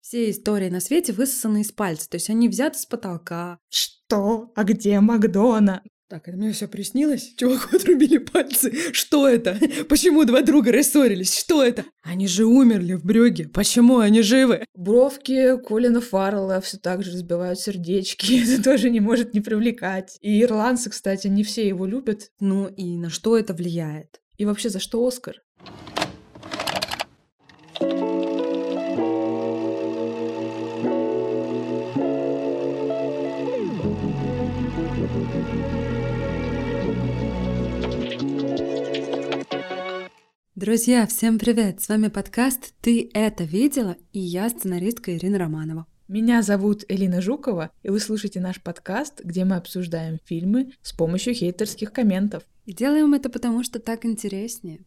[0.00, 3.58] Все истории на свете высосаны из пальца, то есть они взяты с потолка.
[3.68, 4.50] Что?
[4.56, 5.82] А где Макдона?
[6.10, 7.34] Так, это мне все приснилось?
[7.36, 8.92] Чуваку отрубили пальцы.
[8.92, 9.56] Что это?
[9.88, 11.38] Почему два друга рассорились?
[11.38, 11.84] Что это?
[12.02, 13.46] Они же умерли в брюге.
[13.46, 14.64] Почему они живы?
[14.74, 18.42] Бровки Колина Фаррелла все так же разбивают сердечки.
[18.42, 20.18] Это тоже не может не привлекать.
[20.20, 22.32] И ирландцы, кстати, не все его любят.
[22.40, 24.20] Ну и на что это влияет?
[24.36, 25.36] И вообще, за что Оскар?
[40.60, 41.80] Друзья, всем привет!
[41.80, 45.86] С вами подкаст «Ты это видела?» и я сценаристка Ирина Романова.
[46.06, 51.32] Меня зовут Элина Жукова, и вы слушаете наш подкаст, где мы обсуждаем фильмы с помощью
[51.32, 52.42] хейтерских комментов.
[52.66, 54.84] И делаем это потому, что так интереснее.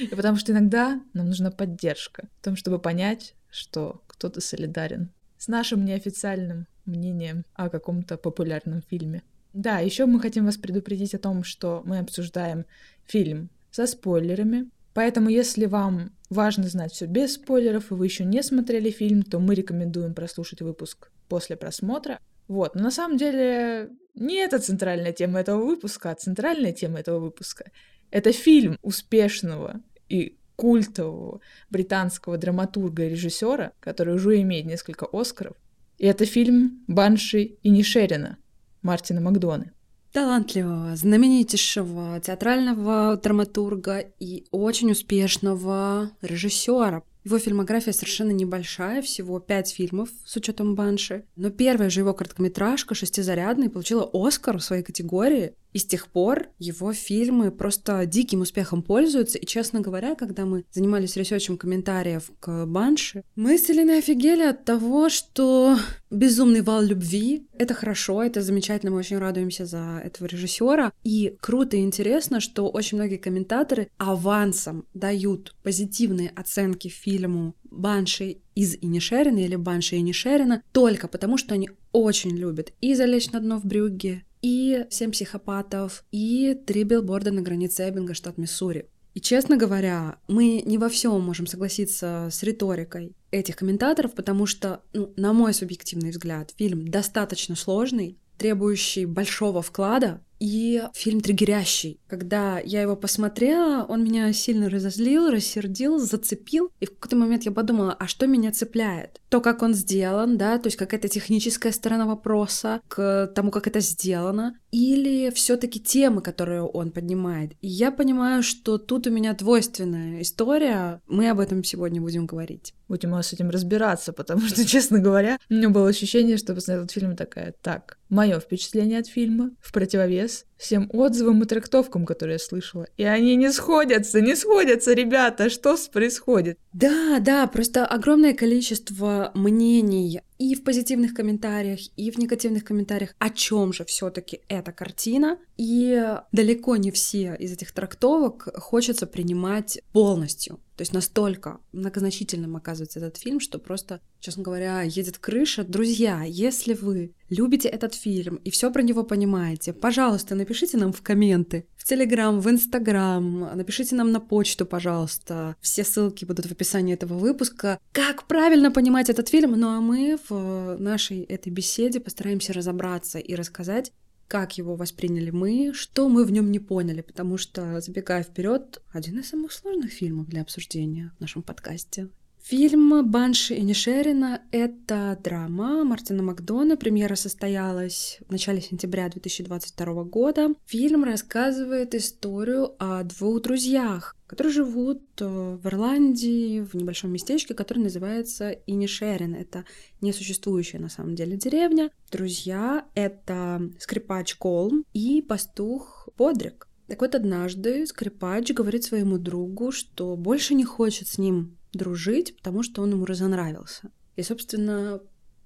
[0.00, 5.48] И потому что иногда нам нужна поддержка в том, чтобы понять, что кто-то солидарен с
[5.48, 9.22] нашим неофициальным мнением о каком-то популярном фильме.
[9.54, 12.66] Да, еще мы хотим вас предупредить о том, что мы обсуждаем
[13.06, 13.48] фильм
[13.78, 14.68] со спойлерами.
[14.92, 19.38] Поэтому, если вам важно знать все без спойлеров, и вы еще не смотрели фильм, то
[19.38, 22.18] мы рекомендуем прослушать выпуск после просмотра.
[22.48, 27.20] Вот, но на самом деле не это центральная тема этого выпуска, а центральная тема этого
[27.20, 27.70] выпуска—
[28.10, 35.56] это фильм успешного и культового британского драматурга и режиссера, который уже имеет несколько Оскаров.
[35.98, 38.38] И это фильм «Банши и Нишерина»
[38.82, 39.72] Мартина Макдоны
[40.12, 47.02] талантливого, знаменитейшего театрального драматурга и очень успешного режиссера.
[47.24, 51.24] Его фильмография совершенно небольшая, всего пять фильмов с учетом Банши.
[51.36, 55.52] Но первая же его короткометражка «Шестизарядный» получила Оскар в своей категории.
[55.72, 59.38] И с тех пор его фильмы просто диким успехом пользуются.
[59.38, 64.64] И, честно говоря, когда мы занимались ресерчем комментариев к Банши, мы с Еленой офигели от
[64.64, 65.76] того, что
[66.10, 70.92] безумный вал любви— это хорошо, это замечательно, мы очень радуемся за этого режиссера.
[71.04, 78.76] И круто и интересно, что очень многие комментаторы авансом дают позитивные оценки фильму Банши из
[78.80, 83.64] Инишерина или Банши Инишерина только потому, что они очень любят и «Залечь на дно в
[83.64, 88.88] Брюгге», и «Семь психопатов», и «Три билборда на границе Эббинга, штат Миссури».
[89.14, 94.82] И, честно говоря, мы не во всем можем согласиться с риторикой этих комментаторов, потому что,
[94.92, 102.00] ну, на мой субъективный взгляд, фильм достаточно сложный, требующий большого вклада, и фильм триггерящий.
[102.06, 106.70] Когда я его посмотрела, он меня сильно разозлил, рассердил, зацепил.
[106.80, 109.20] И в какой-то момент я подумала, а что меня цепляет?
[109.28, 113.80] То, как он сделан, да, то есть какая-то техническая сторона вопроса к тому, как это
[113.80, 117.52] сделано, или все-таки темы, которые он поднимает.
[117.60, 121.00] И я понимаю, что тут у меня двойственная история.
[121.06, 122.74] Мы об этом сегодня будем говорить.
[122.88, 126.92] Будем с этим разбираться, потому что, честно говоря, у меня было ощущение, что посмотрела этот
[126.92, 132.38] фильм такая, так, мое впечатление от фильма в противовес всем отзывам и трактовкам, которые я
[132.38, 132.86] слышала.
[132.96, 136.58] И они не сходятся, не сходятся, ребята, что происходит?
[136.72, 143.30] Да, да, просто огромное количество мнений и в позитивных комментариях, и в негативных комментариях, о
[143.30, 145.38] чем же все-таки эта картина.
[145.58, 146.00] И
[146.30, 150.60] далеко не все из этих трактовок хочется принимать полностью.
[150.76, 155.64] То есть настолько многозначительным оказывается этот фильм, что просто, честно говоря, едет крыша.
[155.64, 161.02] Друзья, если вы любите этот фильм и все про него понимаете, пожалуйста, напишите нам в
[161.02, 165.56] комменты, в Телеграм, в Инстаграм, напишите нам на почту, пожалуйста.
[165.60, 167.80] Все ссылки будут в описании этого выпуска.
[167.90, 169.58] Как правильно понимать этот фильм?
[169.58, 173.90] Ну а мы в нашей этой беседе постараемся разобраться и рассказать,
[174.28, 179.18] как его восприняли мы, что мы в нем не поняли, потому что, забегая вперед, один
[179.18, 182.08] из самых сложных фильмов для обсуждения в нашем подкасте.
[182.48, 186.78] Фильм «Банши и Нишерина»— это драма Мартина Макдона.
[186.78, 190.54] Премьера состоялась в начале сентября 2022 года.
[190.64, 197.82] Фильм рассказывает историю о двух друзьях, которые живут э, в Ирландии, в небольшом местечке, которое
[197.82, 199.34] называется Инишерин.
[199.34, 199.66] Это
[200.00, 201.90] несуществующая на самом деле деревня.
[202.10, 206.66] Друзья— это скрипач Колм и пастух Подрик.
[206.86, 212.62] Так вот, однажды скрипач говорит своему другу, что больше не хочет с ним дружить, потому
[212.62, 213.90] что он ему разонравился.
[214.16, 215.00] И, собственно,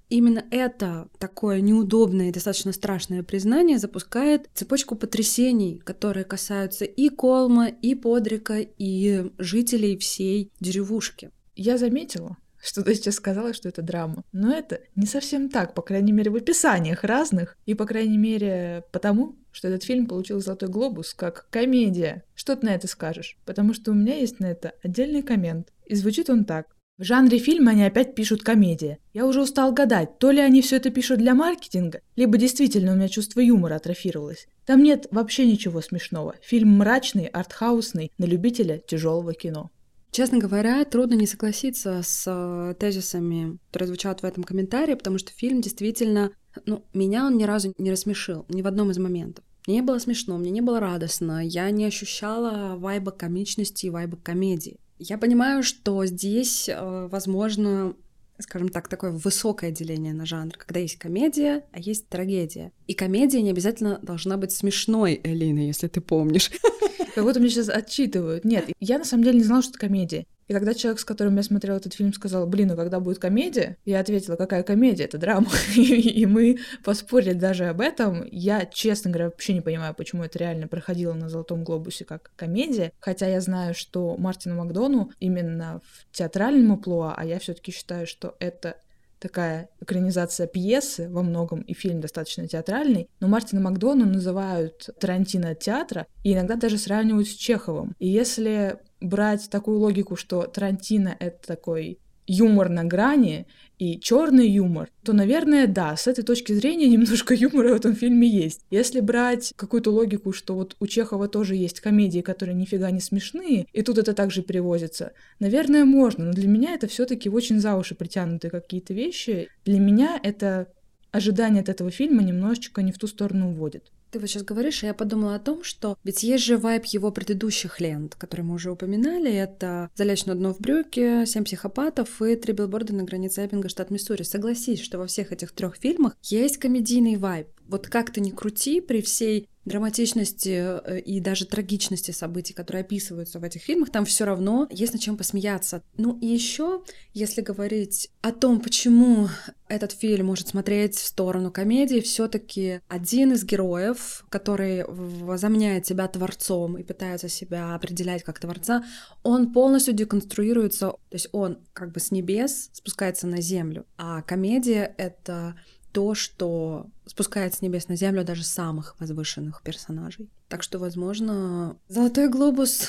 [0.09, 7.69] именно это такое неудобное и достаточно страшное признание запускает цепочку потрясений, которые касаются и Колма,
[7.69, 11.31] и Подрика, и жителей всей деревушки.
[11.55, 14.25] Я заметила, что ты сейчас сказала, что это драма.
[14.33, 18.85] Но это не совсем так, по крайней мере, в описаниях разных, и, по крайней мере,
[18.93, 22.25] потому, что этот фильм получил «Золотой глобус» как комедия.
[22.35, 23.37] Что ты на это скажешь?
[23.45, 25.73] Потому что у меня есть на это отдельный коммент.
[25.87, 26.67] И звучит он так.
[26.99, 28.99] В жанре фильма они опять пишут комедия.
[29.13, 32.95] Я уже устал гадать, то ли они все это пишут для маркетинга, либо действительно у
[32.95, 34.47] меня чувство юмора атрофировалось.
[34.67, 36.37] Там нет вообще ничего смешного.
[36.43, 39.71] Фильм мрачный, артхаусный, на любителя тяжелого кино.
[40.13, 45.33] Честно говоря, трудно не согласиться с э, тезисами, которые звучат в этом комментарии, потому что
[45.33, 46.33] фильм действительно,
[46.67, 49.43] ну, меня он ни разу не рассмешил, ни в одном из моментов.
[49.67, 54.19] Мне не было смешно, мне не было радостно, я не ощущала вайба комичности и вайба
[54.19, 54.77] комедии.
[54.99, 57.95] Я понимаю, что здесь, э, возможно,
[58.39, 62.71] скажем так, такое высокое деление на жанр, когда есть комедия, а есть трагедия.
[62.87, 66.51] И комедия не обязательно должна быть смешной, Элина, если ты помнишь.
[67.15, 68.45] Как будто мне сейчас отчитывают.
[68.45, 70.27] Нет, я на самом деле не знала, что это комедия.
[70.49, 73.77] И когда человек, с которым я смотрела этот фильм, сказал, блин, ну когда будет комедия?
[73.85, 75.05] Я ответила, какая комедия?
[75.05, 75.49] Это драма.
[75.77, 78.27] и мы поспорили даже об этом.
[78.31, 82.93] Я, честно говоря, вообще не понимаю, почему это реально проходило на «Золотом глобусе» как комедия.
[82.99, 88.07] Хотя я знаю, что Мартину Макдону именно в театральном амплуа, а я все таки считаю,
[88.07, 88.77] что это
[89.23, 96.07] такая экранизация пьесы во многом, и фильм достаточно театральный, но Мартина Макдону называют Тарантино театра,
[96.25, 97.95] и иногда даже сравнивают с Чеховым.
[98.01, 103.47] И если брать такую логику, что Тарантино— это такой юмор на грани
[103.83, 108.29] и черный юмор, то, наверное, да, с этой точки зрения немножко юмора в этом фильме
[108.29, 108.61] есть.
[108.71, 113.67] Если брать какую-то логику, что вот у Чехова тоже есть комедии, которые нифига не смешные,
[113.73, 117.75] и тут это также перевозится, наверное, можно, но для меня это все таки очень за
[117.75, 119.49] уши притянутые какие-то вещи.
[119.65, 120.69] Для меня это
[121.11, 123.91] ожидание от этого фильма немножечко не в ту сторону уводит.
[124.13, 127.11] Ты вот сейчас говоришь, а я подумала о том, что ведь есть же вайб его
[127.11, 129.33] предыдущих лент, которые мы уже упоминали.
[129.33, 133.91] Это «Залечь на дно в брюке», «Семь психопатов» и «Три билборда на границе Эббинга, штат
[133.91, 134.23] Миссури».
[134.23, 137.49] Согласись, что во всех этих трех фильмах есть комедийный вайб.
[137.67, 143.39] Вот как ты ни крути, при всей драматичности э, и даже трагичности событий, которые описываются
[143.39, 145.83] в этих фильмах, там все равно есть над чем посмеяться.
[145.97, 146.83] Ну и еще,
[147.15, 149.29] если говорить о том, почему
[149.69, 156.77] этот фильм может смотреть в сторону комедии, все-таки один из героев, который возомняет себя творцом
[156.77, 158.85] и пытается себя определять как творца,
[159.23, 164.95] он полностью деконструируется, то есть он как бы с небес спускается на землю, а комедия—
[164.99, 165.55] это
[165.93, 170.31] то, что спускает с небес на землю даже самых возвышенных персонажей.
[170.49, 172.89] Так что, возможно, Золотой глобус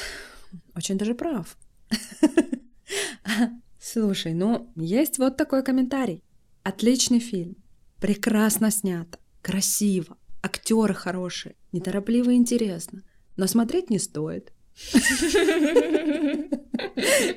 [0.76, 1.58] очень даже прав.
[3.80, 6.24] Слушай, ну, есть вот такой комментарий.
[6.64, 7.58] Отличный фильм.
[8.00, 9.20] Прекрасно снято.
[9.42, 10.18] Красиво.
[10.42, 11.56] Актеры хорошие.
[11.72, 13.04] Неторопливо и интересно.
[13.36, 14.54] Но смотреть не стоит.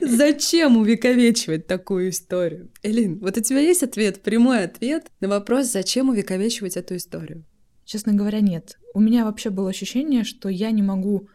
[0.00, 2.71] Зачем увековечивать такую историю?
[2.83, 7.44] Элин, вот у тебя есть ответ, прямой ответ на вопрос, зачем увековечивать эту историю?
[7.85, 8.79] Честно говоря, нет.
[8.94, 11.29] У меня вообще было ощущение, что я не могу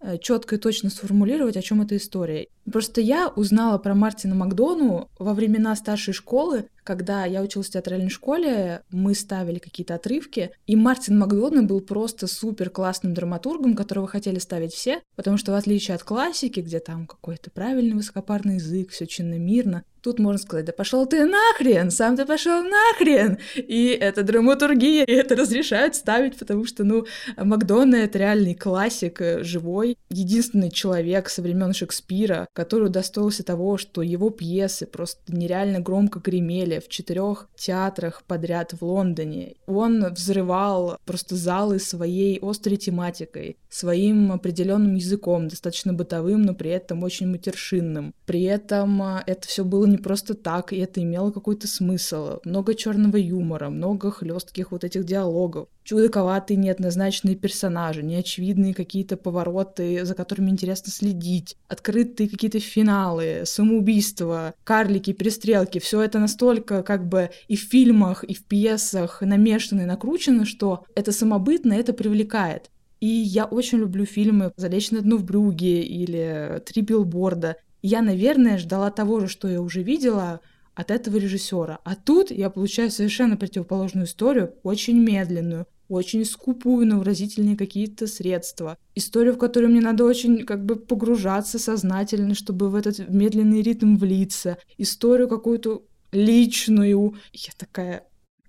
[0.00, 2.46] э, четко и точно сформулировать, о чем эта история.
[2.70, 8.08] Просто я узнала про Мартина Макдону во времена старшей школы, когда я училась в театральной
[8.08, 14.38] школе, мы ставили какие-то отрывки, и Мартин Макдона был просто супер классным драматургом, которого хотели
[14.38, 19.06] ставить все, потому что в отличие от классики, где там какой-то правильный высокопарный язык, все
[19.06, 23.38] чинно-мирно, Тут можно сказать, да пошел ты нахрен, сам ты пошел нахрен.
[23.56, 27.06] И это драматургия, и это разрешают ставить, потому что, ну,
[27.36, 34.00] Макдона это реальный классик, э, живой, единственный человек со времен Шекспира, который удостоился того, что
[34.00, 39.54] его пьесы просто нереально громко гремели в четырех театрах подряд в Лондоне.
[39.66, 47.02] Он взрывал просто залы своей острой тематикой, своим определенным языком, достаточно бытовым, но при этом
[47.02, 48.14] очень матершинным.
[48.24, 52.38] При этом а, это все было не просто так, и это имело какой-то смысл.
[52.44, 60.14] Много черного юмора, много хлестких вот этих диалогов, чудаковатые неоднозначные персонажи, неочевидные какие-то повороты, за
[60.14, 65.78] которыми интересно следить, открытые какие-то финалы, самоубийства, карлики, перестрелки.
[65.78, 70.84] Все это настолько как бы и в фильмах, и в пьесах намешано и накручено, что
[70.94, 72.70] это самобытно, это привлекает.
[73.00, 77.56] И я очень люблю фильмы «Залечь на дно в брюге» или «Три билборда».
[77.82, 80.40] Я, наверное, ждала того же, что я уже видела
[80.74, 81.78] от этого режиссера.
[81.84, 88.76] А тут я получаю совершенно противоположную историю, очень медленную, очень скупую на выразительные какие-то средства.
[88.94, 93.96] Историю, в которую мне надо очень как бы погружаться сознательно, чтобы в этот медленный ритм
[93.96, 94.58] влиться.
[94.78, 95.84] Историю какую-то
[96.16, 97.14] личную.
[97.32, 98.04] Я такая,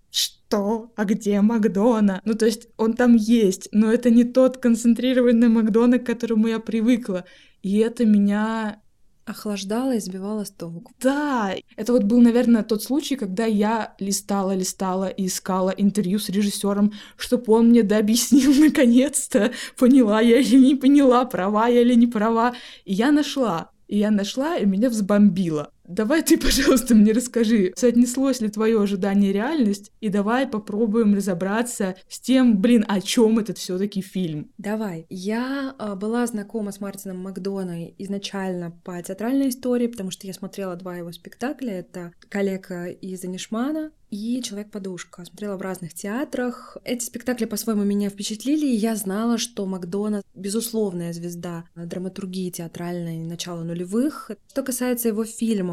[0.09, 0.91] что?
[0.95, 2.21] А где Макдона?
[2.25, 6.59] Ну, то есть он там есть, но это не тот концентрированный Макдона, к которому я
[6.59, 7.25] привыкла.
[7.61, 8.81] И это меня
[9.25, 10.93] охлаждала и сбивала с толку.
[11.01, 16.29] Да, это вот был, наверное, тот случай, когда я листала, листала и искала интервью с
[16.29, 21.95] режиссером, чтобы он мне да объяснил наконец-то, поняла я или не поняла, права я или
[21.95, 22.55] не права.
[22.85, 23.71] И я нашла.
[23.87, 25.71] И я нашла, и меня взбомбило.
[25.87, 32.19] Давай ты, пожалуйста, мне расскажи, соотнеслось ли твое ожидание реальность, и давай попробуем разобраться с
[32.19, 34.51] тем, блин, о чем этот все-таки фильм.
[34.57, 35.05] Давай.
[35.09, 40.75] Я э, была знакома с Мартином Макдоной изначально по театральной истории, потому что я смотрела
[40.75, 41.79] два его спектакля.
[41.79, 45.25] Это «Коллега» из Анишмана и «Человек-подушка».
[45.25, 46.77] Смотрела в разных театрах.
[46.83, 53.63] Эти спектакли по-своему меня впечатлили, и я знала, что Макдона— безусловная звезда драматургии театральной начала
[53.63, 54.31] нулевых.
[54.47, 55.23] Что касается его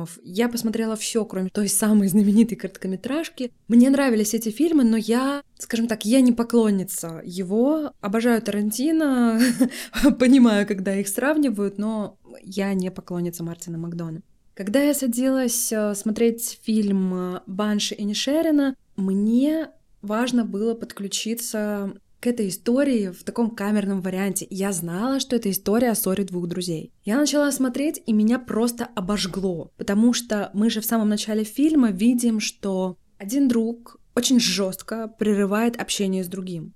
[0.04, 3.52] фильмов, я посмотрела все, кроме той самой знаменитой короткометражки.
[3.68, 7.92] Мне нравились эти фильмы, но я, скажем так, я не поклонница его.
[8.00, 9.40] Обожаю Тарантино,
[10.18, 14.22] понимаю, когда их сравнивают, но я не поклонница Мартина Макдона.
[14.54, 19.70] Когда я садилась э, смотреть фильм «Банши и Нишерина», мне
[20.00, 24.46] важно было подключиться к этой истории в таком камерном варианте.
[24.48, 26.90] Я знала, что это история о ссоре двух друзей.
[27.04, 31.90] Я начала смотреть, и меня просто обожгло, потому что мы же в самом начале фильма
[31.90, 36.72] видим, что один друг очень жестко прерывает общение с другим,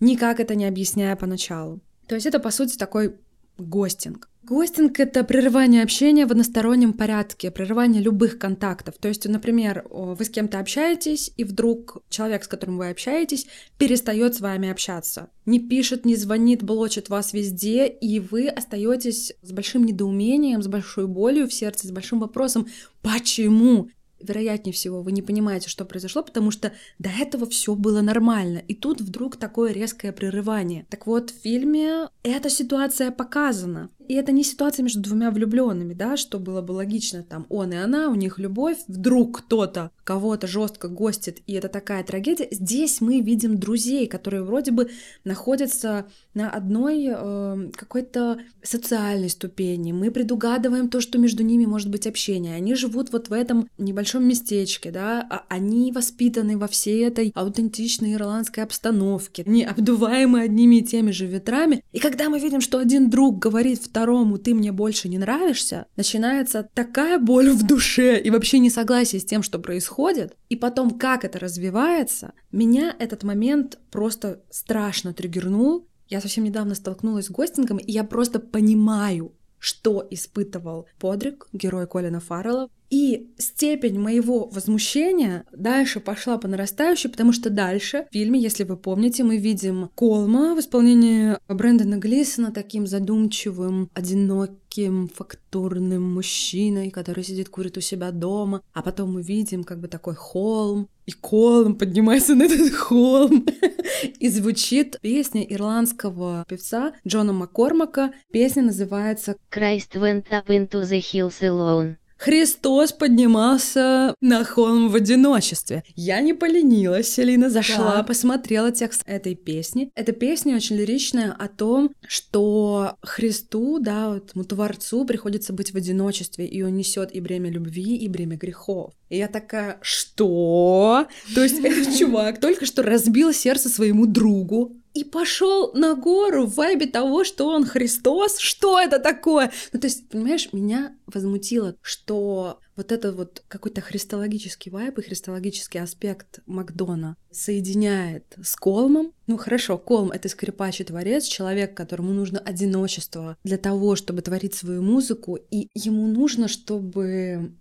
[0.00, 1.80] никак это не объясняя поначалу.
[2.08, 3.14] То есть это, по сути, такой
[3.56, 4.28] гостинг.
[4.48, 8.94] Гостинг— это прерывание общения в одностороннем порядке, прерывание любых контактов.
[8.98, 14.36] То есть, например, вы с кем-то общаетесь, и вдруг человек, с которым вы общаетесь, перестает
[14.36, 15.28] с вами общаться.
[15.44, 21.06] Не пишет, не звонит, блочит вас везде, и вы остаетесь с большим недоумением, с большой
[21.06, 22.68] болью в сердце, с большим вопросом,
[23.02, 23.90] почему?
[24.20, 28.58] вероятнее всего, вы не понимаете, что произошло, потому что до этого все было нормально.
[28.58, 30.86] И тут вдруг такое резкое прерывание.
[30.90, 33.90] Так вот, в фильме эта ситуация показана.
[34.08, 37.76] И это не ситуация между двумя влюбленными, да, что было бы логично, там, он и
[37.76, 42.48] она, у них любовь, вдруг кто-то кого-то жестко гостит, и это такая трагедия.
[42.50, 44.90] Здесь мы видим друзей, которые вроде бы
[45.24, 49.92] находятся на одной э, какой-то социальной ступени.
[49.92, 52.54] Мы предугадываем то, что между ними может быть общение.
[52.54, 58.14] Они живут вот в этом небольшом местечке, да, а они воспитаны во всей этой аутентичной
[58.14, 61.84] ирландской обстановке, не обдуваемы одними и теми же ветрами.
[61.92, 63.97] И когда мы видим, что один друг говорит второму
[64.38, 69.42] «ты мне больше не нравишься», начинается такая боль в душе и вообще несогласие с тем,
[69.42, 75.86] что происходит, и потом как это развивается, меня этот момент просто страшно триггернул.
[76.08, 82.20] Я совсем недавно столкнулась с гостингом, и я просто понимаю, что испытывал Подрик, герой Колина
[82.20, 88.64] Фаррелла, и степень моего возмущения дальше пошла по нарастающей, потому что дальше в фильме, если
[88.64, 97.24] вы помните, мы видим Колма в исполнении Брэндона Глисона таким задумчивым, одиноким, фактурным мужчиной, который
[97.24, 98.62] сидит, курит у себя дома.
[98.72, 103.46] А потом мы видим как бы такой холм, и Колм поднимается на этот холм.
[104.18, 108.12] И звучит песня ирландского певца Джона Маккормака.
[108.32, 111.96] Песня называется «Christ went up into the hills alone».
[112.18, 115.84] Христос поднимался на холм в одиночестве.
[115.94, 118.02] Я не поленилась, Селина зашла, да.
[118.02, 119.90] посмотрела текст этой песни.
[119.94, 126.46] Эта песня очень лиричная о том, что Христу, да, вот Творцу приходится быть в одиночестве,
[126.46, 128.92] и он несет и бремя любви, и бремя грехов.
[129.08, 131.06] И я такая, что?
[131.34, 136.56] То есть этот чувак только что разбил сердце своему другу, и пошел на гору в
[136.56, 138.38] вайбе того, что он Христос.
[138.38, 139.52] Что это такое?
[139.72, 145.80] Ну, то есть, понимаешь, меня возмутило, что вот это вот какой-то христологический вайб и христологический
[145.80, 149.12] аспект Макдона соединяет с Колмом.
[149.28, 154.54] Ну хорошо, Колм— это скрипач и творец, человек, которому нужно одиночество для того, чтобы творить
[154.54, 157.52] свою музыку, и ему нужно, чтобы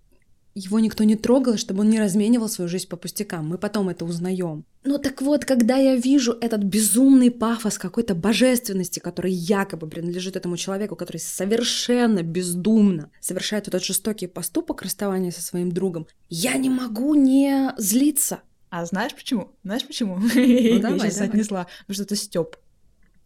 [0.58, 3.48] его никто не трогал, чтобы он не разменивал свою жизнь по пустякам.
[3.48, 4.66] Мы потом это узнаем.
[4.84, 10.58] Ну так вот, когда я вижу этот безумный пафос какой-то божественности, который якобы принадлежит этому
[10.58, 17.14] человеку, который совершенно бездумно совершает этот жестокий поступок расставания со своим другом, я не могу
[17.16, 18.40] не злиться.
[18.70, 19.52] А знаешь почему?
[19.64, 20.18] Знаешь почему?
[20.18, 20.30] Ну,
[20.80, 21.30] давай, я сейчас давай.
[21.30, 21.68] отнесла.
[21.82, 22.56] Потому что это Степ.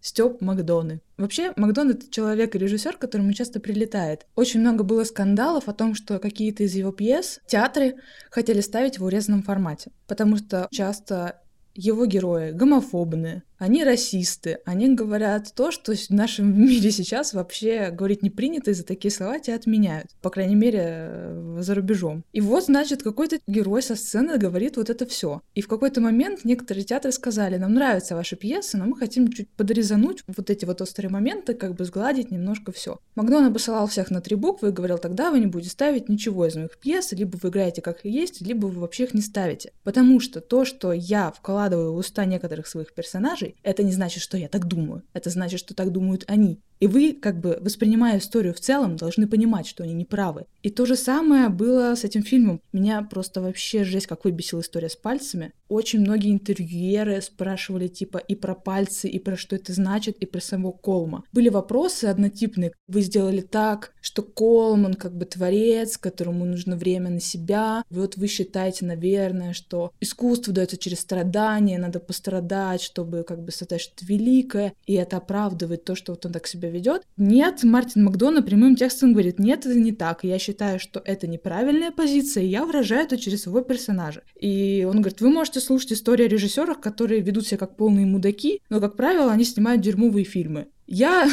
[0.01, 1.01] Степ Макдоны.
[1.17, 4.25] Вообще, Макдон— это человек и режиссер, которому часто прилетает.
[4.35, 7.95] Очень много было скандалов о том, что какие-то из его пьес театры
[8.29, 11.41] хотели ставить в урезанном формате, потому что часто
[11.73, 18.23] его герои гомофобные, они расисты, они говорят то, что в нашем мире сейчас вообще говорить
[18.23, 20.07] не принято, и за такие слова тебя отменяют.
[20.23, 22.23] По крайней мере, э, за рубежом.
[22.33, 25.41] И вот, значит, какой-то герой со сцены говорит вот это все.
[25.53, 29.47] И в какой-то момент некоторые театры сказали, нам нравятся ваши пьесы, но мы хотим чуть
[29.49, 32.97] подрезануть вот эти вот острые моменты, как бы сгладить немножко все.
[33.13, 36.55] Макдональд посылал всех на три буквы и говорил, тогда вы не будете ставить ничего из
[36.55, 39.71] моих пьес, либо вы играете как есть, либо вы вообще их не ставите.
[39.83, 44.37] Потому что то, что я вкладываю в уста некоторых своих персонажей, это не значит, что
[44.37, 45.03] я так думаю.
[45.13, 46.59] Это значит, что так думают они.
[46.81, 50.45] И вы, как бы, воспринимая историю в целом, должны понимать, что они неправы.
[50.63, 52.59] И то же самое было с этим фильмом.
[52.73, 55.53] Меня просто вообще жесть, как выбесила история с пальцами.
[55.69, 60.41] Очень многие интервьюеры спрашивали типа и про пальцы, и про что это значит, и про
[60.41, 61.23] самого Колма.
[61.31, 62.73] Были вопросы однотипные.
[62.87, 67.83] Вы сделали так, что Колман как бы творец, которому нужно время на себя.
[67.91, 73.81] Вот вы считаете, наверное, что искусство дается через страдания, надо пострадать, чтобы как бы создать
[73.81, 77.03] что-то великое, и это оправдывает то, что вот он так себя ведет.
[77.17, 80.23] Нет, Мартин Макдона прямым текстом говорит, нет, это не так.
[80.23, 84.23] Я считаю, что это неправильная позиция, и я выражаю это через своего персонажа.
[84.39, 88.61] И он говорит, вы можете слушать истории о режиссерах, которые ведут себя как полные мудаки,
[88.69, 90.67] но, как правило, они снимают дерьмовые фильмы.
[90.87, 91.29] Я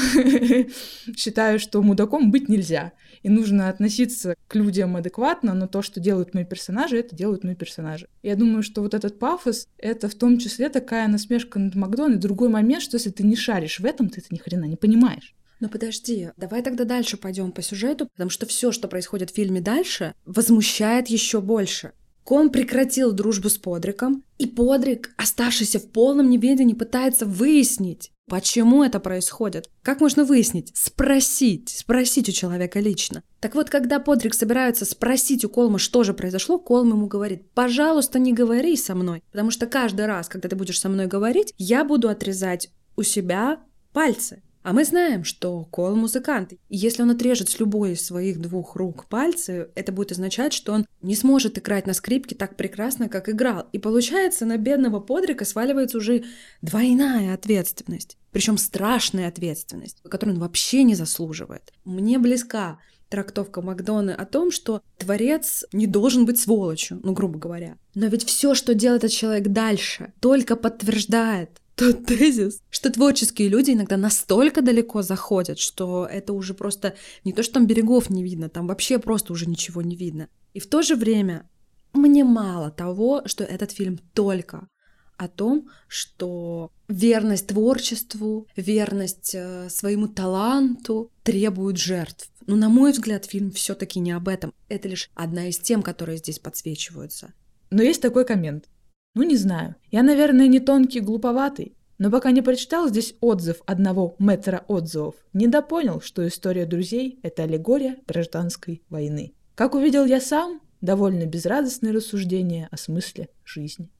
[1.16, 2.92] считаю, что мудаком быть нельзя.
[3.22, 7.54] И нужно относиться к людям адекватно, но то, что делают мои персонажи, это делают мои
[7.54, 8.08] персонажи.
[8.22, 12.14] Я думаю, что вот этот пафос— это в том числе такая насмешка над Макдон.
[12.14, 14.76] И другой момент, что если ты не шаришь в этом, ты это ни хрена не
[14.76, 15.34] понимаешь.
[15.60, 19.60] Но подожди, давай тогда дальше пойдем по сюжету, потому что все, что происходит в фильме
[19.60, 21.92] дальше, возмущает еще больше.
[22.28, 29.00] Кон прекратил дружбу с Подриком, и Подрик, оставшийся в полном неведении, пытается выяснить, Почему это
[29.00, 29.70] происходит?
[29.80, 30.70] Как можно выяснить?
[30.76, 31.70] Спросить.
[31.70, 33.23] Спросить у человека лично.
[33.40, 38.18] Так вот, когда Подрик собирается спросить у Колма, что же произошло, Колм ему говорит, пожалуйста,
[38.18, 41.82] не говори со мной, потому что каждый раз, когда ты будешь со мной говорить, я
[41.82, 43.62] буду отрезать у себя
[43.94, 44.42] пальцы.
[44.68, 46.52] А мы знаем, что Кол музыкант.
[46.52, 50.75] И если он отрежет с любой из своих двух рук пальцы, это будет означать, что
[50.75, 53.66] он не сможет играть на скрипке так прекрасно, как играл.
[53.72, 56.25] И получается, на бедного Подрика сваливается уже
[56.60, 58.18] двойная ответственность.
[58.30, 61.72] Причем страшная ответственность, которую он вообще не заслуживает.
[61.87, 67.78] Мне близка трактовка Макдоны о том, что творец не должен быть сволочью, ну, грубо говоря.
[67.94, 73.70] Но ведь все, что делает этот человек дальше, только подтверждает тот тезис, что творческие люди
[73.70, 76.94] иногда настолько далеко заходят, что это уже просто
[77.25, 80.28] не то, что там берегов не видно, там вообще просто уже ничего не видно.
[80.54, 81.49] И в то же время
[81.92, 84.68] мне мало того, что этот фильм только
[85.16, 92.31] о том, что верность творчеству, верность э, своему таланту требуют жертв.
[92.46, 94.55] Но, на мой взгляд, фильм все-таки не об этом.
[94.68, 97.35] Это лишь одна из тем, которые здесь подсвечиваются.
[97.70, 98.68] Но есть такой коммент.
[99.14, 99.75] Ну, не знаю.
[99.90, 101.75] Я, наверное, не тонкий, глуповатый.
[101.99, 107.42] Но пока не прочитал здесь отзыв одного метра отзывов, не допонял, что история друзей— это
[107.42, 109.35] аллегория гражданской войны.
[109.57, 113.90] Как увидел я сам, довольно безрадостные рассуждения о смысле жизни.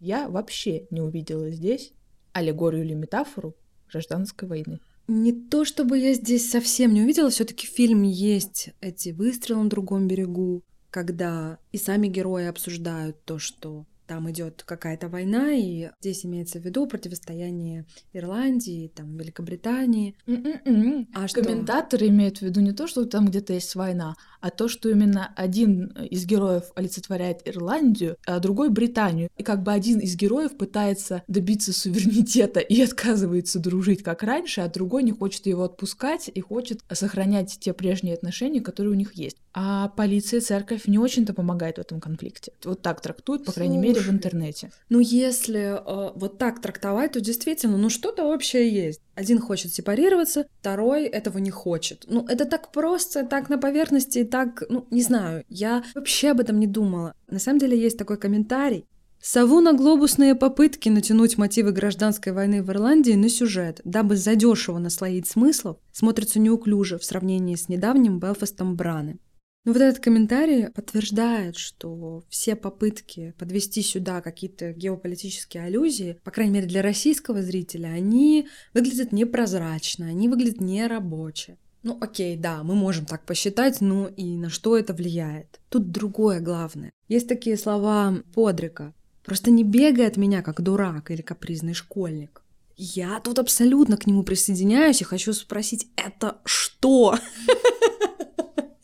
[0.00, 1.92] Я вообще не увидела здесь
[2.32, 3.54] аллегорию или метафору
[3.90, 4.80] гражданской войны.
[5.06, 9.68] Не то чтобы я здесь совсем не увидела, все-таки в фильме есть эти выстрелы на
[9.68, 16.26] другом берегу, когда и сами герои обсуждают то, что там идет какая-то война, и здесь
[16.26, 20.14] имеется в виду противостояние Ирландии, там, Великобритании.
[20.26, 21.06] Mm-mm.
[21.14, 21.42] А что?
[21.42, 25.32] Комментаторы имеют в виду не то, что там где-то есть война, а то, что именно
[25.34, 29.30] один из героев олицетворяет Ирландию, а другой Британию.
[29.38, 34.68] И как бы один из героев пытается добиться суверенитета и отказывается дружить как раньше, а
[34.68, 39.38] другой не хочет его отпускать и хочет сохранять те прежние отношения, которые у них есть.
[39.54, 42.52] А полиция и церковь не очень-то помогают в этом конфликте.
[42.64, 44.70] Вот так трактуют, по крайней мере, в интернете.
[44.88, 49.00] Ну, если э, вот так трактовать, то действительно, ну что-то общее есть.
[49.14, 52.04] Один хочет сепарироваться, второй этого не хочет.
[52.08, 56.40] Ну, это так просто, так на поверхности, и так, ну, не знаю, я вообще об
[56.40, 57.14] этом не думала.
[57.28, 58.86] На самом деле есть такой комментарий.
[59.24, 65.28] Сову на глобусные попытки натянуть мотивы гражданской войны в Ирландии на сюжет, дабы задешево наслоить
[65.28, 69.18] смыслов, смотрится неуклюже в сравнении с недавним Белфастом Браны.
[69.64, 76.54] Но вот этот комментарий подтверждает, что все попытки подвести сюда какие-то геополитические аллюзии, по крайней
[76.54, 81.58] мере для российского зрителя, они выглядят непрозрачно, они выглядят нерабоче.
[81.84, 85.60] Ну окей, да, мы можем так посчитать, но и на что это влияет?
[85.68, 86.90] Тут другое главное.
[87.08, 88.94] Есть такие слова Подрика.
[89.24, 92.42] Просто не бегай от меня, как дурак или капризный школьник.
[92.76, 97.16] Я тут абсолютно к нему присоединяюсь и хочу спросить, это что?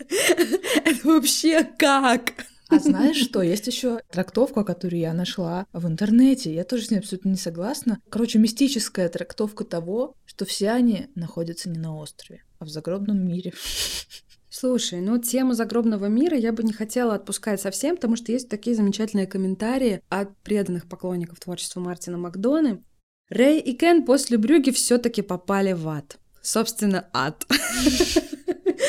[0.85, 2.47] Это вообще как?
[2.69, 3.41] А знаешь что?
[3.41, 6.55] Есть еще трактовка, которую я нашла в интернете.
[6.55, 8.01] Я тоже с ней абсолютно не согласна.
[8.11, 13.55] Короче, мистическая трактовка того, что все они находятся не на острове, а в загробном мире.
[14.51, 18.77] Слушай, ну тему загробного мира я бы не хотела отпускать совсем, потому что есть такие
[18.77, 22.83] замечательные комментарии от преданных поклонников творчества Мартина Макдоны.
[23.31, 26.19] Рэй и Кен после Брюги все-таки попали в ад.
[26.43, 27.47] Собственно, ад.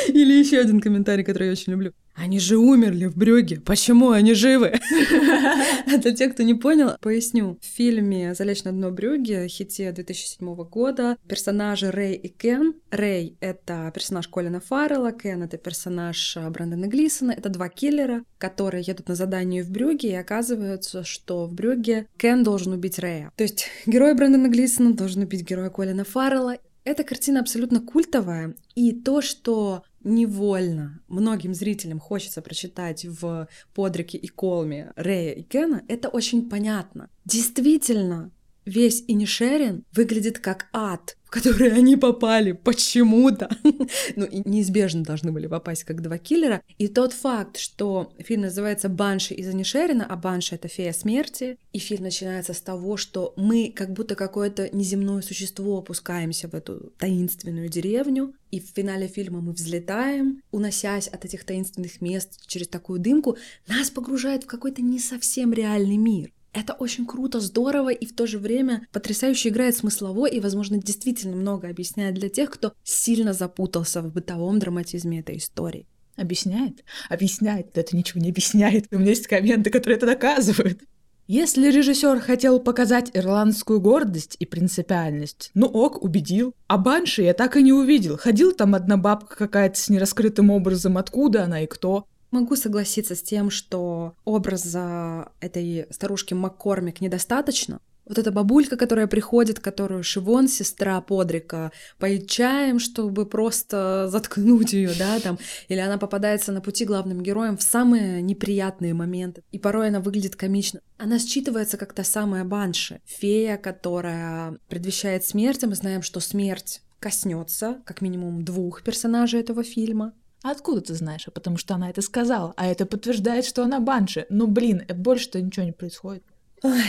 [0.14, 1.94] Или еще один комментарий, который я очень люблю.
[2.16, 3.62] Они же умерли в Брюге.
[3.62, 4.74] Почему они живы?
[5.88, 7.58] Для тех, кто не понял, поясню.
[7.62, 12.74] В фильме «Залечь на дно Брюге», хите 2007 года, персонажи Рэй и Кен.
[12.92, 17.32] Рэй— это персонаж Колина Фаррелла, Кен— это персонаж а, Брэндона Глисона.
[17.32, 22.44] Это два киллера, которые едут на задание в Брюге, и оказывается, что в Брюге Кен
[22.44, 23.32] должен убить Рэя.
[23.38, 26.58] То есть герой Брэндона Глисона должен убить героя Колина Фаррелла.
[26.84, 34.28] Эта картина абсолютно культовая, и то, что невольно многим зрителям хочется прочитать в Подрике и
[34.28, 37.10] Колме Рэя и Кена, это очень понятно.
[37.26, 38.32] Действительно,
[38.66, 43.50] весь Инишерин выглядит как ад, в который они попали почему-то.
[44.16, 46.62] ну, и неизбежно должны были попасть как два киллера.
[46.78, 51.78] И тот факт, что фильм называется «Банши из Анишерина», а Банши— это фея смерти, и
[51.78, 57.70] фильм начинается с того, что мы как будто какое-то неземное существо опускаемся в эту таинственную
[57.70, 63.38] деревню, и в финале фильма мы взлетаем, уносясь от этих таинственных мест через такую дымку,
[63.68, 66.32] нас погружает в какой-то не совсем реальный мир.
[66.54, 71.36] Это очень круто, здорово и в то же время потрясающе играет смыслово и, возможно, действительно
[71.36, 75.88] много объясняет для тех, кто сильно запутался в бытовом драматизме этой истории.
[76.16, 76.84] Объясняет?
[77.10, 77.78] Объясняет.
[77.78, 78.88] Это ничего не объясняет.
[78.92, 80.82] У меня есть комменты, которые это доказывают.
[81.28, 86.56] Если режиссер хотел показать ирландскую гордость и принципиальность, ну ок, убедил.
[86.66, 88.18] А Банши я так и не увидел.
[88.18, 92.08] Ходил там одна бабка какая-то с нераскрытым образом, откуда она и кто.
[92.32, 97.80] Могу согласиться с тем, что образа этой старушки Маккормик недостаточно.
[98.10, 104.92] Вот эта бабулька, которая приходит, которую Шивон, сестра Подрика, поет чаем, чтобы просто заткнуть ее,
[104.98, 105.38] да, там,
[105.68, 110.36] или она попадается на пути главным героем в самые неприятные моменты, и порой она выглядит
[110.36, 110.82] комично.
[110.98, 116.82] Она считывается как та самая Банши, фея, которая предвещает смерть, и мы знаем, что смерть
[117.00, 120.14] коснется как минимум двух персонажей этого фильма.
[120.42, 121.28] Откуда ты знаешь?
[121.28, 122.54] А потому что она это сказала.
[122.56, 124.26] А это подтверждает, что она банши.
[124.30, 126.24] Ну, блин, больше-то ничего не происходит.
[126.64, 126.82] Ой.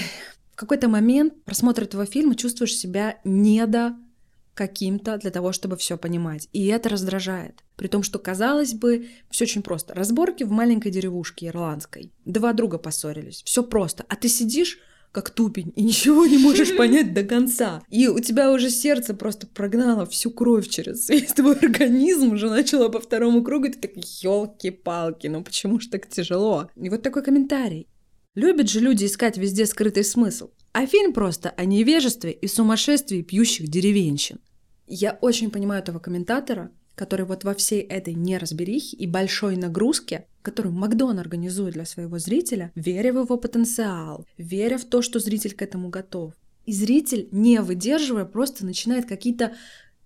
[0.52, 3.96] В какой-то момент просмотра этого фильма чувствуешь себя недо
[4.54, 6.48] каким-то для того, чтобы все понимать.
[6.52, 7.64] И это раздражает.
[7.76, 9.94] При том, что, казалось бы, все очень просто.
[9.94, 12.12] Разборки в маленькой деревушке ирландской.
[12.26, 13.42] Два друга поссорились.
[13.44, 14.04] Все просто.
[14.08, 14.78] А ты сидишь
[15.12, 17.82] как тупень, и ничего не можешь понять до конца.
[17.88, 22.88] И у тебя уже сердце просто прогнало всю кровь через весь твой организм, уже начало
[22.88, 26.70] по второму кругу, и ты такой, елки-палки, ну почему же так тяжело?
[26.76, 27.88] И вот такой комментарий.
[28.34, 30.50] Любят же люди искать везде скрытый смысл.
[30.72, 34.38] А фильм просто о невежестве и сумасшествии пьющих деревенщин.
[34.86, 36.70] Я очень понимаю этого комментатора,
[37.00, 42.72] который вот во всей этой неразберихе и большой нагрузке, которую Макдон организует для своего зрителя,
[42.74, 46.34] веря в его потенциал, веря в то, что зритель к этому готов.
[46.66, 49.54] И зритель, не выдерживая, просто начинает какие-то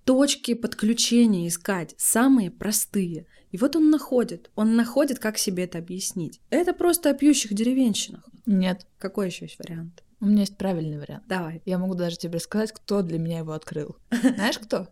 [0.05, 3.27] точки подключения искать, самые простые.
[3.51, 4.53] И вот он находит.
[4.55, 6.41] Он находит, как себе это объяснить.
[6.51, 8.25] Это просто о пьющих деревенщинах.
[8.47, 8.87] Нет.
[8.99, 10.05] Какой еще есть вариант?
[10.21, 11.25] У меня есть правильный вариант.
[11.27, 11.61] Давай.
[11.65, 13.97] Я могу даже тебе сказать, кто для меня его открыл.
[14.37, 14.87] Знаешь, кто?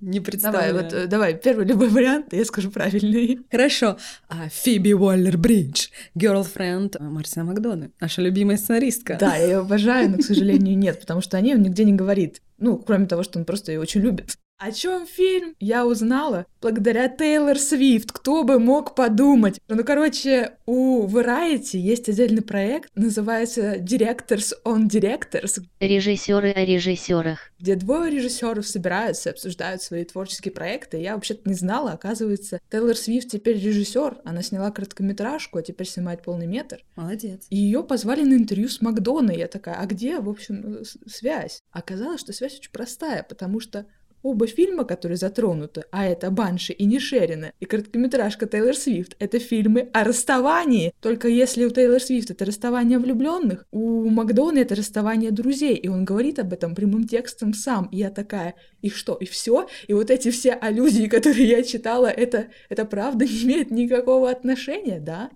[0.00, 0.74] Не представляю.
[0.74, 3.40] Давай, вот, э, давай, первый любой вариант, я скажу правильный.
[3.50, 3.96] Хорошо.
[4.28, 9.16] А, Фиби Уоллер-Бридж, girlfriend Мартина Макдона, наша любимая сценаристка.
[9.18, 11.94] Да, я ее обожаю, но, к сожалению, нет, потому что о ней он нигде не
[11.94, 12.42] говорит.
[12.58, 14.36] Ну, кроме того, что он просто ее очень любит.
[14.58, 15.54] О чем фильм?
[15.60, 18.10] Я узнала благодаря Тейлор Свифт.
[18.10, 19.60] Кто бы мог подумать?
[19.68, 25.62] Ну, короче, у Variety есть отдельный проект, называется Directors on Directors.
[25.78, 27.52] Режиссеры о режиссерах.
[27.60, 31.02] Где двое режиссеров собираются, обсуждают свои творческие проекты.
[31.02, 34.22] Я вообще-то не знала, оказывается, Тейлор Свифт теперь режиссер.
[34.24, 36.82] Она сняла короткометражку, а теперь снимает полный метр.
[36.96, 37.46] Молодец.
[37.50, 39.36] И ее позвали на интервью с Макдоной.
[39.36, 41.60] Я такая, а где, в общем, связь?
[41.72, 43.84] Оказалось, что связь очень простая, потому что
[44.26, 49.88] Оба фильма, которые затронуты, а это Банши и Нишерина, и короткометражка Тейлор Свифт, это фильмы
[49.92, 50.92] о расставании.
[51.00, 56.04] Только если у Тейлор Свифт это расставание влюбленных, у Макдона это расставание друзей, и он
[56.04, 57.86] говорит об этом прямым текстом сам.
[57.92, 59.68] И я такая, и что, и все?
[59.86, 64.98] И вот эти все аллюзии, которые я читала, это, это правда не имеет никакого отношения,
[64.98, 65.30] да?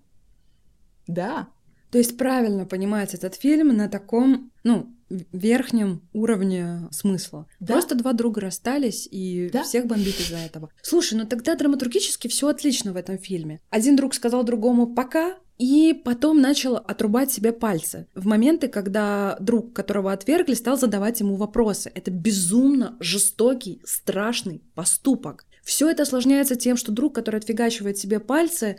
[1.07, 1.51] Да.
[1.91, 4.95] То есть правильно понимать этот фильм на таком, ну,
[5.33, 7.47] верхнем уровне смысла.
[7.59, 7.75] Да?
[7.75, 9.65] Просто два друга расстались, и да?
[9.65, 10.71] всех бомбит из-за этого.
[10.83, 13.61] Слушай, ну тогда драматургически все отлично в этом фильме.
[13.71, 18.07] Один друг сказал другому «пока», и потом начал отрубать себе пальцы.
[18.15, 21.93] В моменты, когда друг, которого отвергли, стал задавать ему вопросы.
[21.95, 25.45] Это безумно жестокий, страшный поступок.
[25.63, 28.79] Все это осложняется тем, что друг, который отфигачивает себе пальцы,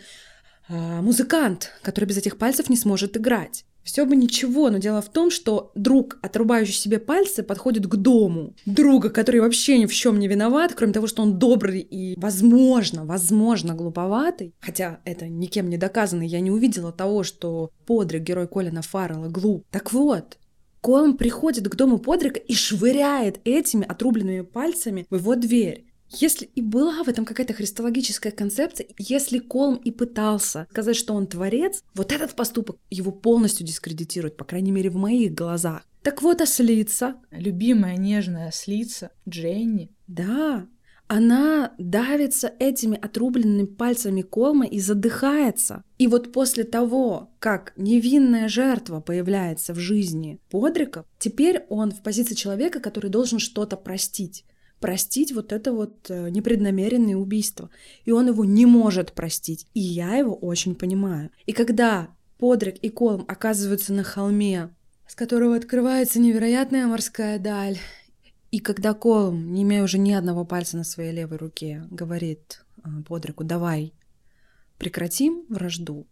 [0.72, 3.66] музыкант, который без этих пальцев не сможет играть.
[3.84, 8.54] Все бы ничего, но дело в том, что друг, отрубающий себе пальцы, подходит к дому
[8.66, 13.06] друга, который вообще ни в чем не виноват, кроме того, что он добрый и, возможно,
[13.06, 14.54] возможно, глуповатый.
[14.60, 19.66] Хотя это никем не доказано, я не увидела того, что Подрик, герой Колина Фаррелла, глуп.
[19.72, 20.38] Так вот,
[20.82, 25.91] Колм приходит к дому Подрика и швыряет этими отрубленными пальцами в его дверь.
[26.12, 31.28] Если и была в этом какая-то христологическая концепция, если Колм и пытался сказать, что он
[31.28, 35.84] творец, вот этот поступок его полностью дискредитирует, по крайней мере, в моих глазах.
[36.04, 37.16] Так вот, ослица.
[37.30, 39.92] Любимая нежная ослица Дженни.
[40.08, 40.68] Да,
[41.14, 45.84] она давится этими отрубленными пальцами Колма и задыхается.
[45.98, 52.34] И вот после того, как невинная жертва появляется в жизни Подрика, теперь он в позиции
[52.34, 54.46] человека, который должен что-то простить
[54.82, 57.70] простить вот это вот э, непреднамеренное убийство.
[58.04, 59.68] И он его не может простить.
[59.74, 61.30] И я его очень понимаю.
[61.46, 64.74] И когда Подрик и Колм оказываются на холме,
[65.08, 67.78] с которого открывается невероятная морская даль,
[68.50, 72.90] и когда Колм, не имея уже ни одного пальца на своей левой руке, говорит э,
[73.08, 73.94] Подрику, давай
[74.80, 76.08] прекратим вражду,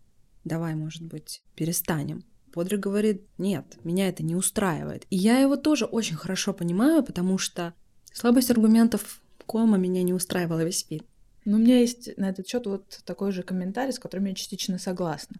[0.45, 2.23] давай, может быть, перестанем.
[2.53, 5.05] Подрик говорит, нет, меня это не устраивает.
[5.09, 7.73] И я его тоже очень хорошо понимаю, потому что
[8.13, 11.05] Слабость аргументов Кома меня не устраивала весь фильм.
[11.45, 14.77] Но у меня есть на этот счет вот такой же комментарий, с которым я частично
[14.77, 15.37] согласна.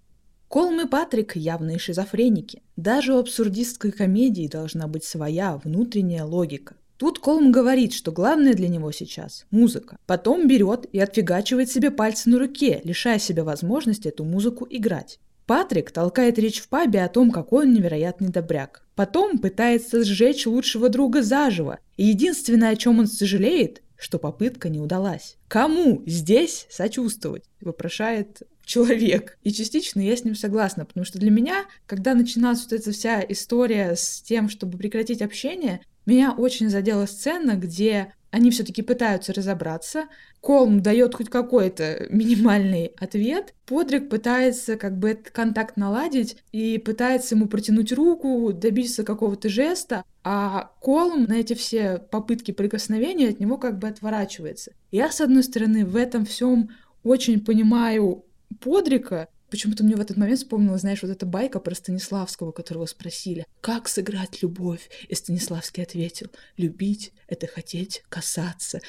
[0.48, 2.64] Колм и Патрик— явные шизофреники.
[2.76, 6.76] Даже у абсурдистской комедии должна быть своя внутренняя логика.
[6.98, 9.98] Тут Колм говорит, что главное для него сейчас— музыка.
[10.08, 15.20] Потом берет и отфигачивает себе пальцы на руке, лишая себя возможности эту музыку играть.
[15.50, 18.86] Патрик толкает речь в пабе о том, какой он невероятный добряк.
[18.94, 21.80] Потом пытается сжечь лучшего друга заживо.
[21.98, 25.38] И единственное, о чем он сожалеет, что попытка не удалась.
[25.48, 27.46] Кому здесь сочувствовать?
[27.62, 29.40] Вопрошает человек.
[29.44, 33.26] И частично я с ним согласна, потому что для меня, когда начиналась вот эта вся
[33.28, 40.06] история с тем, чтобы прекратить общение, меня очень задела сцена, где они все-таки пытаются разобраться.
[40.42, 43.54] Колм дает хоть какой-то минимальный ответ.
[43.66, 50.04] Подрик пытается как бы этот контакт наладить и пытается ему протянуть руку, добиться какого-то жеста,
[50.24, 54.74] а Колм на эти все попытки прикосновения от него как бы отворачивается.
[54.92, 56.70] Я, с одной стороны, в этом всем
[57.04, 58.26] очень понимаю
[58.60, 63.46] Подрика, Почему-то мне в этот момент вспомнилась, знаешь, вот эта байка про Станиславского, которого спросили,
[63.62, 64.90] как сыграть любовь?
[65.08, 68.80] И Станиславский ответил, любить— это хотеть касаться.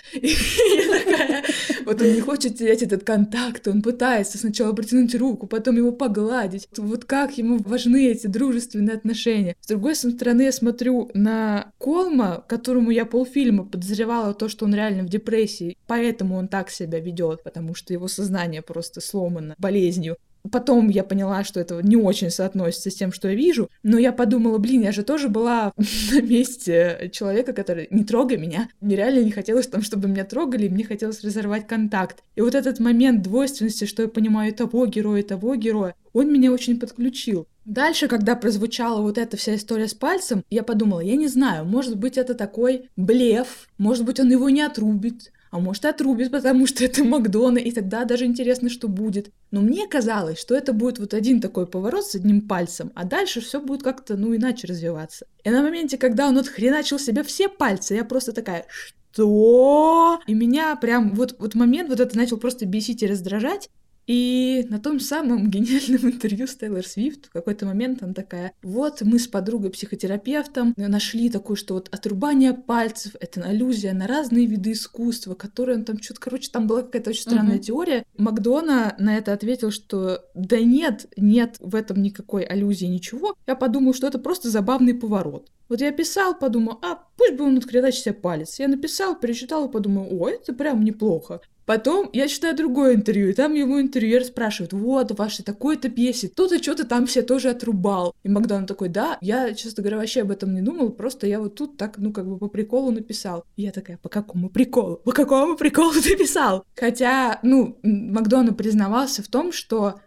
[1.86, 6.68] Вот он не хочет терять этот контакт, он пытается сначала протянуть руку, потом его погладить.
[6.76, 9.56] Вот как ему важны эти дружественные отношения.
[9.60, 15.04] С другой стороны, я смотрю на Колма, которому я полфильма подозревала то, что он реально
[15.04, 20.16] в депрессии, поэтому он так себя ведет, потому что его сознание просто сломано болезнью.
[20.50, 24.12] Потом я поняла, что это не очень соотносится с тем, что я вижу, но я
[24.12, 25.72] подумала, блин, я же тоже была
[26.12, 28.68] на месте человека, который не трогай меня.
[28.80, 32.22] Мне реально не хотелось там, чтобы меня трогали, мне хотелось разорвать контакт.
[32.36, 36.78] И вот этот момент двойственности, что я понимаю того героя, того героя, он меня очень
[36.78, 37.46] подключил.
[37.64, 41.96] Дальше, когда прозвучала вот эта вся история с пальцем, я подумала, я не знаю, может
[41.96, 46.84] быть, это такой блеф, может быть, он его не отрубит, а может отрубит, потому что
[46.84, 49.30] это Макдона, и тогда даже интересно, что будет.
[49.50, 53.40] Но мне казалось, что это будет вот один такой поворот с одним пальцем, а дальше
[53.40, 55.26] все будет как-то, ну, иначе развиваться.
[55.42, 58.66] И на моменте, когда он отхреначил себе все пальцы, я просто такая,
[59.12, 60.20] что?
[60.26, 63.68] И меня прям вот, вот момент вот это начал просто бесить и раздражать.
[64.10, 69.02] И на том самом гениальном интервью с Тейлор Свифт в какой-то момент она такая, вот
[69.02, 75.34] мы с подругой-психотерапевтом нашли такое, что вот отрубание пальцев— это аллюзия на разные виды искусства,
[75.34, 77.62] которые он там что-то, короче, там была какая-то очень странная uh-huh.
[77.62, 78.04] теория.
[78.16, 83.36] Макдона на это ответил, что да нет, нет в этом никакой аллюзии, ничего.
[83.46, 85.52] Я подумал, что это просто забавный поворот.
[85.68, 88.58] Вот я писал, подумал, а пусть бы он открывает себе палец.
[88.58, 91.42] Я написал, перечитал и подумал, о, это прям неплохо.
[91.66, 96.62] Потом я читаю другое интервью, и там ему интервьюер спрашивает, вот, ваши такой-то пьесе, кто-то
[96.62, 98.14] что-то там все тоже отрубал.
[98.22, 101.54] И Макдон такой, да, я, честно говоря, вообще об этом не думал, просто я вот
[101.54, 103.44] тут так, ну, как бы по приколу написал.
[103.56, 104.96] И я такая, по какому приколу?
[104.96, 106.64] По какому приколу ты писал?
[106.74, 110.00] Хотя, ну, Макдона признавался в том, что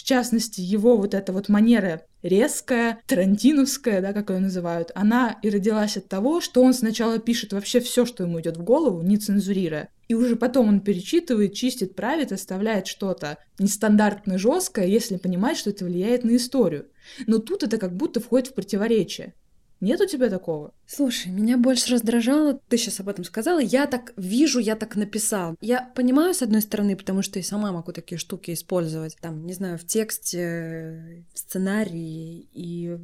[0.00, 5.50] в частности, его вот эта вот манера резкая, тарантиновская, да, как ее называют, она и
[5.50, 9.18] родилась от того, что он сначала пишет вообще все, что ему идет в голову, не
[9.18, 9.90] цензурируя.
[10.08, 15.84] И уже потом он перечитывает, чистит, правит, оставляет что-то нестандартно жесткое, если понимает, что это
[15.84, 16.86] влияет на историю.
[17.26, 19.34] Но тут это как будто входит в противоречие.
[19.80, 20.74] Нет у тебя такого?
[20.86, 25.56] Слушай, меня больше раздражало, ты сейчас об этом сказала, я так вижу, я так написал.
[25.60, 29.54] Я понимаю, с одной стороны, потому что и сама могу такие штуки использовать, там, не
[29.54, 32.98] знаю, в тексте, в сценарии и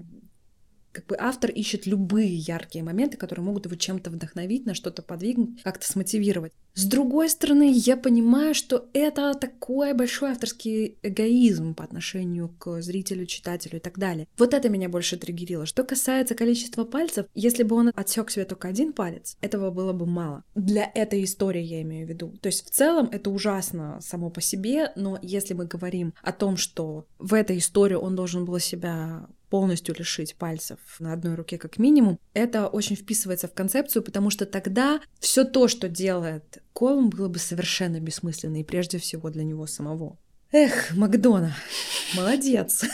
[0.96, 5.62] как бы автор ищет любые яркие моменты, которые могут его чем-то вдохновить, на что-то подвигнуть,
[5.62, 6.54] как-то смотивировать.
[6.72, 13.26] С другой стороны, я понимаю, что это такой большой авторский эгоизм по отношению к зрителю,
[13.26, 14.26] читателю и так далее.
[14.38, 15.66] Вот это меня больше триггерило.
[15.66, 20.06] Что касается количества пальцев, если бы он отсек себе только один палец, этого было бы
[20.06, 20.44] мало.
[20.54, 22.34] Для этой истории я имею в виду.
[22.40, 26.56] То есть в целом это ужасно само по себе, но если мы говорим о том,
[26.56, 31.78] что в этой истории он должен был себя полностью лишить пальцев на одной руке как
[31.78, 37.28] минимум, это очень вписывается в концепцию, потому что тогда все то, что делает Колум, было
[37.28, 40.18] бы совершенно бессмысленно, и прежде всего для него самого.
[40.52, 41.56] Эх, Макдона,
[42.14, 42.84] молодец.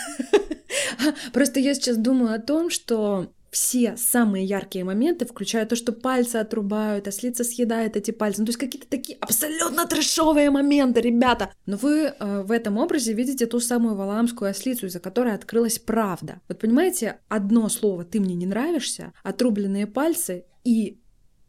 [1.33, 6.37] Просто я сейчас думаю о том, что все самые яркие моменты, включая то, что пальцы
[6.37, 8.41] отрубают, ослица съедает эти пальцы.
[8.41, 11.53] Ну, то есть какие-то такие абсолютно трешовые моменты, ребята.
[11.67, 16.41] Но вы э, в этом образе видите ту самую валаамскую ослицу, из-за которой открылась правда.
[16.49, 20.99] Вот понимаете, одно слово «ты мне не нравишься», отрубленные пальцы и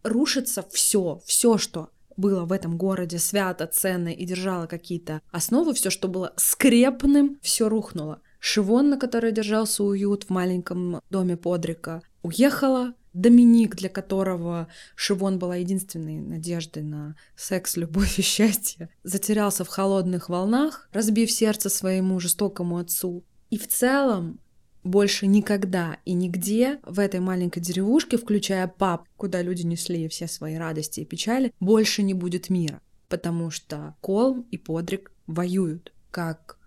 [0.04, 5.90] рушится все, все, что было в этом городе свято, ценно и держало какие-то основы, все,
[5.90, 8.22] что было скрепным, все рухнуло.
[8.46, 12.94] Шивон, на которой держался уют в маленьком доме Подрика, уехала.
[13.14, 20.28] Доминик, для которого Шивон была единственной надеждой на секс, любовь и счастье, затерялся в холодных
[20.28, 23.24] волнах, разбив сердце своему жестокому отцу.
[23.50, 24.42] И в целом
[24.84, 30.56] больше никогда и нигде в этой маленькой деревушке, включая пап, куда люди несли все свои
[30.56, 36.58] радости и печали, больше не будет мира, потому что Колм и Подрик воюют, как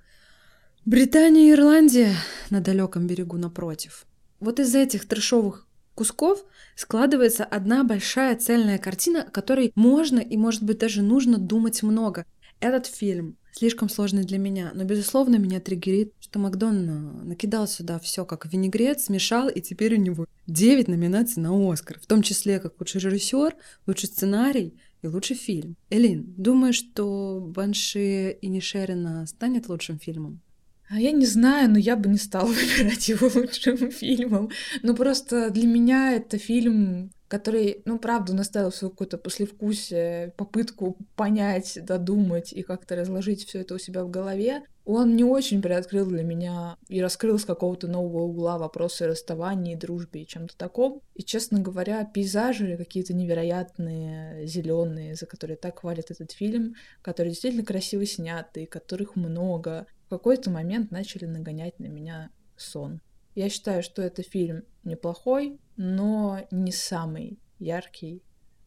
[0.87, 2.14] Британия и Ирландия
[2.49, 4.07] на далеком берегу напротив.
[4.38, 6.44] Вот из этих трешовых кусков
[6.77, 12.25] складывается одна большая цельная картина, о которой можно и, может быть, даже нужно думать много.
[12.61, 18.25] Этот фильм слишком сложный для меня, но, безусловно, меня триггерит, что Макдон накидал сюда все
[18.25, 22.79] как винегрет, смешал, и теперь у него 9 номинаций на Оскар, в том числе как
[22.79, 23.57] лучший режиссер,
[23.88, 25.75] лучший сценарий и лучший фильм.
[25.90, 30.42] Элин, думаешь, что Банши и Нишерина станет лучшим фильмом?
[30.88, 34.51] А я не знаю, но я бы не стала выбирать его лучшим фильмом.
[34.83, 41.79] Ну, просто для меня это фильм, который, ну, правда, наставил свое какое-то послевкусие, попытку понять,
[41.83, 44.62] додумать и как-то разложить все это у себя в голове.
[44.85, 50.22] Он не очень приоткрыл для меня и раскрыл с какого-то нового угла вопросы расставания, дружбе
[50.22, 51.01] и чем-то таком.
[51.16, 57.64] И, честно говоря, пейзажи какие-то невероятные, зеленые, за которые так хвалят этот фильм, которые действительно
[57.64, 63.01] красиво сняты, которых много, в какой-то момент начали нагонять на меня сон.
[63.35, 68.23] Я считаю, что это фильм неплохой, но не самый яркий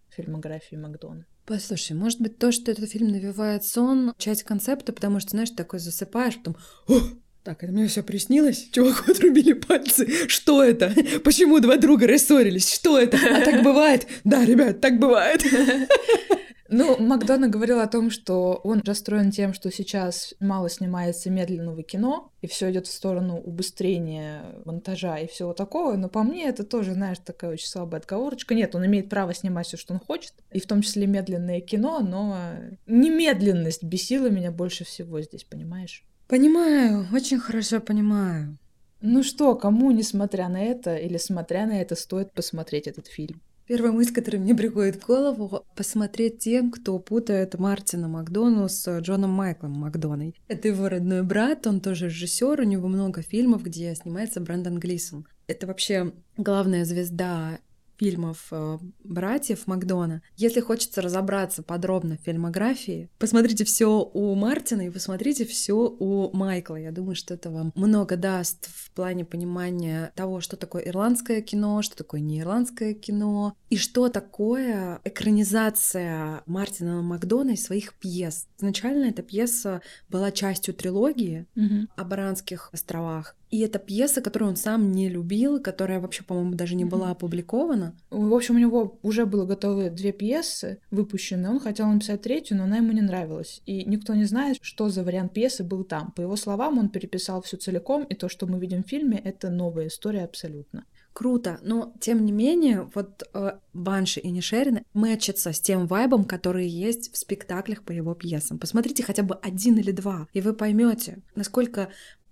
[0.09, 1.25] в фильмографии Макдона.
[1.45, 5.79] Послушай, может быть, то, что этот фильм навевает сон, часть концепта, потому что, знаешь, такой
[5.79, 6.99] засыпаешь, потом О!
[7.43, 8.67] Так, это мне все приснилось?
[8.71, 10.27] Чуваку отрубили пальцы.
[10.27, 10.93] Что это?
[11.23, 12.71] Почему два друга рассорились?
[12.71, 13.17] Что это?
[13.17, 14.07] А так бывает?
[14.25, 15.41] Да, ребят, так бывает.
[16.71, 22.31] Ну, Макдона говорил о том, что он расстроен тем, что сейчас мало снимается медленного кино,
[22.41, 25.95] и все идет в сторону убыстрения монтажа и всего такого.
[25.95, 28.53] Но по мне это тоже, знаешь, такая очень слабая отговорочка.
[28.53, 32.01] Нет, он имеет право снимать все, что он хочет, и в том числе медленное кино,
[32.01, 32.37] но
[32.85, 36.05] немедленность бесила меня больше всего здесь, понимаешь?
[36.27, 38.59] Понимаю, очень хорошо понимаю.
[39.01, 43.41] Ну что, кому, несмотря на это, или смотря на это, стоит посмотреть этот фильм?
[43.69, 49.29] Первая мысль, которая мне приходит в голову, посмотреть тем, кто путает Мартина Макдону с Джоном
[49.29, 50.33] Майклом Макдоной.
[50.47, 55.27] Это его родной брат, он тоже режиссер, у него много фильмов, где снимается Брэндон Глисон.
[55.45, 57.59] Это вообще главная звезда
[57.99, 60.21] фильмов э, братьев Макдона.
[60.37, 66.77] Если хочется разобраться подробно в фильмографии, посмотрите все у Мартина и посмотрите все у Майкла.
[66.77, 71.81] Я думаю, что это вам много даст в плане понимания того, что такое ирландское кино,
[71.81, 78.47] что такое неирландское кино, и что такое экранизация Мартина Макдона и своих пьес.
[78.57, 81.87] Изначально эта пьеса была частью трилогии mm-hmm.
[81.95, 83.35] о Баранских островах.
[83.51, 87.95] И это пьеса, которую он сам не любил, которая вообще, по-моему, даже не была опубликована.
[88.11, 91.49] В общем, у него уже было готовы две пьесы выпущенные.
[91.51, 93.61] Он хотел написать третью, но она ему не нравилась.
[93.65, 96.11] И никто не знает, что за вариант пьесы был там.
[96.11, 99.49] По его словам, он переписал все целиком, и то, что мы видим в фильме, это
[99.49, 100.85] новая история абсолютно.
[101.13, 106.67] Круто, но тем не менее, вот э, Банши и Нишерина мэчатся с тем вайбом, который
[106.67, 108.57] есть в спектаклях по его пьесам.
[108.57, 111.89] Посмотрите хотя бы один или два, и вы поймете, насколько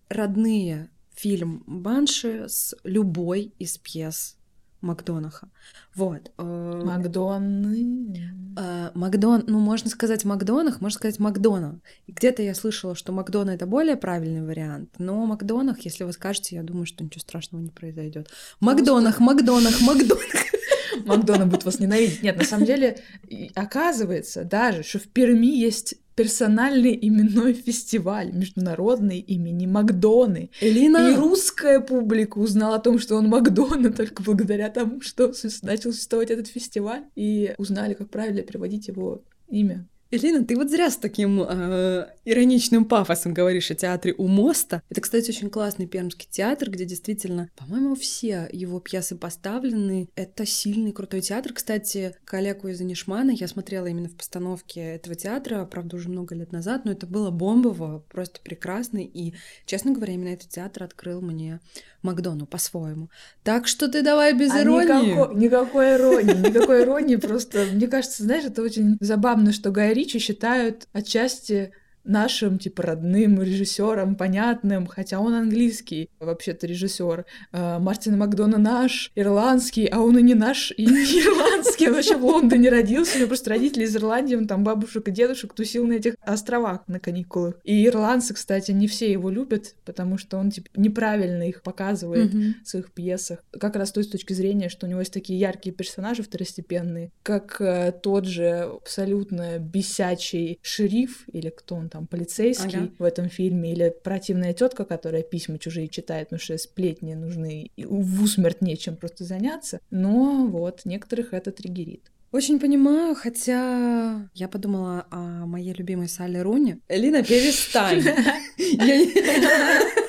[0.10, 4.37] родные фильм Банши с любой из пьес
[4.82, 5.50] Макдонаха.
[5.96, 6.32] Вот.
[6.38, 8.54] э, Макдоны.
[8.56, 11.80] э, Макдон, ну, можно сказать Макдонах, можно сказать Макдона.
[12.06, 16.56] И где-то я слышала, что Макдона это более правильный вариант, но Макдонах, если вы скажете,
[16.56, 18.30] я думаю, что ничего страшного не произойдет.
[18.60, 20.57] Макдонах, Макдонах, Макдонах.
[21.06, 22.24] Макдона будет вас ненавидеть.
[22.24, 29.20] Нет, на самом деле, и оказывается даже, что в Перми есть персональный именной фестиваль международный
[29.20, 30.50] имени Макдоны.
[30.62, 35.32] И Элина, русская публика узнала о том, что он Макдона только благодаря тому, что
[35.62, 39.88] начал существовать этот фестиваль, и узнали, как правильно переводить его имя.
[40.10, 44.82] Элина, ты вот зря с таким э, ироничным пафосом говоришь о театре у моста.
[44.90, 50.08] Это, кстати, очень классный пермский театр, где действительно, по-моему, все его пьесы поставлены.
[50.16, 51.52] Это сильный, крутой театр.
[51.52, 56.54] Кстати, коллегу из Анишмана я смотрела именно в постановке этого театра, правда, уже много лет
[56.54, 59.00] назад, но это было бомбово, просто прекрасно.
[59.00, 59.34] И,
[59.66, 61.60] честно говоря, именно этот театр открыл мне
[62.02, 63.10] Макдону по-своему.
[63.44, 65.12] Так что ты давай без А иронии.
[65.14, 70.20] никакой, никакой иронии, никакой иронии, просто, мне кажется, знаешь, это очень забавно, что Гай Ричи
[70.20, 71.72] считают отчасти
[72.08, 77.26] нашим, типа, родным режиссером, понятным, хотя он английский, вообще-то режиссер.
[77.52, 80.92] А, Мартин Макдона наш, ирландский, а он и не наш, и не
[81.22, 85.08] ирландский, он вообще в Лондоне родился, у него просто родители из Ирландии, он там бабушек
[85.08, 87.56] и дедушек тусил на этих островах на каникулах.
[87.64, 92.56] И ирландцы, кстати, не все его любят, потому что он, типа, неправильно их показывает Мгм.
[92.64, 93.40] в своих пьесах.
[93.60, 97.58] Как раз с той точки зрения, что у него есть такие яркие персонажи второстепенные, как
[97.60, 102.90] э, тот же абсолютно бесячий шериф, или кто он там, полицейский Ага.
[103.00, 107.86] в этом фильме, или противная тетка, которая письма чужие читает, потому что сплетни нужны, и
[107.86, 109.80] в усмерть нечем просто заняться.
[109.90, 112.12] Но вот, некоторых это триггерит.
[112.34, 116.78] Очень понимаю, хотя я подумала о моей любимой Салли Руни.
[116.90, 118.04] Элина, перестань.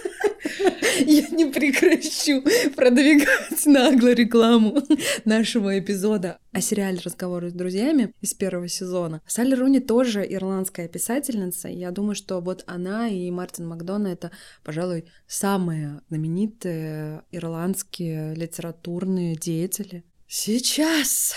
[1.07, 2.43] Я не- прекращу
[2.77, 4.83] продвигать нагло рекламу
[5.25, 9.23] нашего эпизода о сериале «Разговоры с друзьями» из первого сезона.
[9.27, 11.69] Салли Руни тоже ирландская писательница.
[11.69, 14.31] Я думаю, что вот она и Мартин Макдона— это,
[14.65, 20.05] пожалуй, самые знаменитые ирландские литературные деятели.
[20.27, 21.35] Сейчас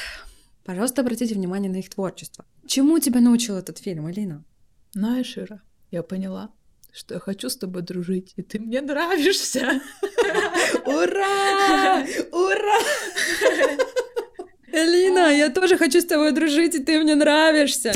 [0.64, 2.46] Пожалуйста, обратите внимание на их творчество.
[2.68, 4.46] Чему тебя научил этот фильм, Элина?
[4.94, 6.52] Знаешь, Ира, я поняла,
[6.92, 9.82] что я хочу с тобой дружить, и ты мне нравишься.
[10.86, 12.06] Ура!
[12.32, 12.80] Ура!
[14.74, 17.94] Элина, я тоже хочу с тобой дружить, и ты мне нравишься.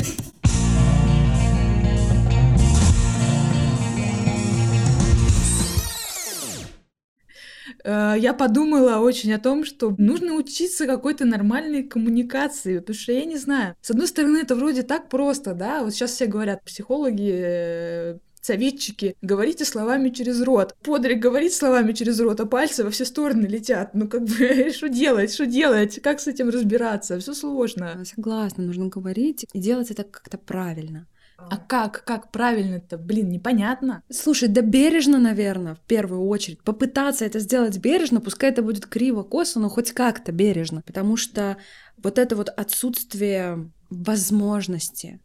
[7.84, 13.24] Э, Я подумала очень о том, что нужно учиться какой-то нормальной коммуникации, потому что я
[13.24, 13.74] не знаю.
[13.80, 19.16] С одной стороны, это вроде так просто, да, вот сейчас все говорят, психологи, э, советчики,
[19.20, 20.74] говорите словами через рот.
[20.82, 23.94] Подрик говорит словами через рот, а пальцы во все стороны летят.
[23.94, 27.18] Ну, как бы, что делать, что делать, как с этим разбираться?
[27.18, 28.02] Все сложно.
[28.04, 31.06] Согласна, нужно говорить и делать это как-то правильно.
[31.38, 32.96] А как, как правильно-то?
[32.96, 34.02] Блин, непонятно.
[34.10, 36.62] Слушай, да бережно, наверное, в первую очередь.
[36.62, 40.80] Попытаться это сделать бережно, пускай это будет криво, косо, но хоть как-то бережно.
[40.86, 41.58] Потому что
[41.98, 45.20] вот это вот отсутствие возможности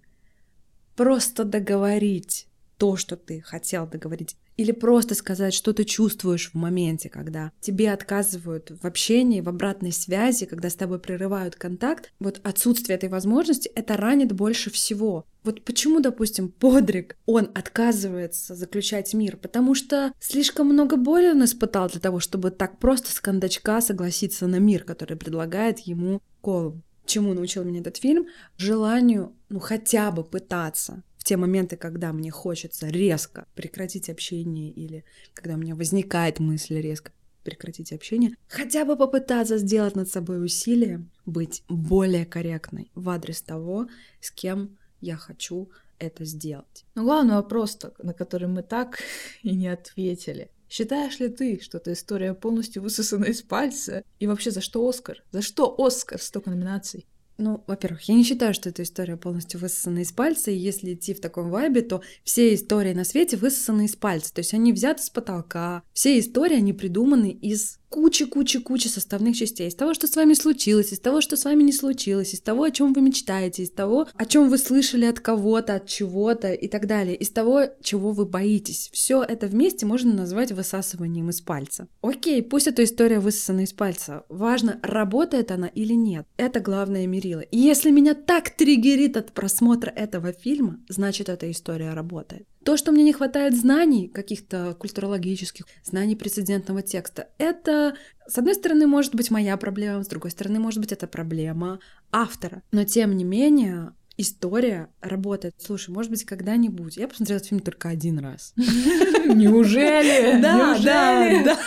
[0.95, 2.47] просто договорить
[2.82, 7.92] то, что ты хотел договорить, или просто сказать, что ты чувствуешь в моменте, когда тебе
[7.92, 13.68] отказывают в общении, в обратной связи, когда с тобой прерывают контакт, вот отсутствие этой возможности,
[13.76, 15.28] это ранит больше всего.
[15.44, 19.38] Вот почему, допустим, Подрик, он отказывается заключать мир?
[19.38, 24.48] Потому что слишком много боли он испытал для того, чтобы так просто с кондачка согласиться
[24.48, 26.82] на мир, который предлагает ему Колум.
[27.06, 28.26] Чему научил меня этот фильм?
[28.58, 35.05] Желанию, ну, хотя бы пытаться в те моменты, когда мне хочется резко прекратить общение или
[35.36, 37.11] когда у меня возникает мысль резко
[37.43, 43.88] прекратить общение, хотя бы попытаться сделать над собой усилие, быть более корректной в адрес того,
[44.19, 45.69] с кем я хочу
[45.99, 46.86] это сделать.
[46.95, 48.97] Но главный вопрос, на который мы так
[49.43, 50.49] и не ответили.
[50.67, 54.03] Считаешь ли ты, что эта история полностью высосана из пальца?
[54.17, 55.24] И вообще, за что Оскар?
[55.32, 56.19] За что Оскар?
[56.19, 57.05] Столько номинаций.
[57.38, 61.14] Ну, во-первых, я не считаю, что эта история полностью высосана из пальца, и если идти
[61.14, 65.02] в таком вайбе, то все истории на свете высосаны из пальца, то есть они взяты
[65.02, 70.34] с потолка, все истории, они придуманы из кучи-кучи-кучи составных частей, из того, что с вами
[70.34, 73.72] случилось, из того, что с вами не случилось, из того, о чем вы мечтаете, из
[73.72, 78.12] того, о чем вы слышали от кого-то, от чего-то и так далее, из того, чего
[78.12, 78.89] вы боитесь.
[78.94, 81.88] Все это вместе можно назвать высасыванием из пальца.
[82.02, 84.24] Окей, пусть эта история высосана из пальца.
[84.30, 86.26] Важно, работает она или нет.
[86.38, 87.42] Это главное мерило.
[87.42, 92.48] И если меня так триггерит от просмотра этого фильма, значит, эта история работает.
[92.64, 97.95] То, что мне не хватает знаний каких-то культурологических, знаний прецедентного текста, это,
[98.28, 101.80] с одной стороны, может быть моя проблема, с другой стороны, может быть, это проблема
[102.12, 102.62] автора.
[102.72, 105.55] Но, тем не менее, история работает.
[105.57, 106.97] Слушай, может быть, когда-нибудь.
[106.97, 108.53] Я посмотрела этот фильм только один раз.
[109.26, 110.39] Неужели?
[110.41, 111.59] Да, да, да.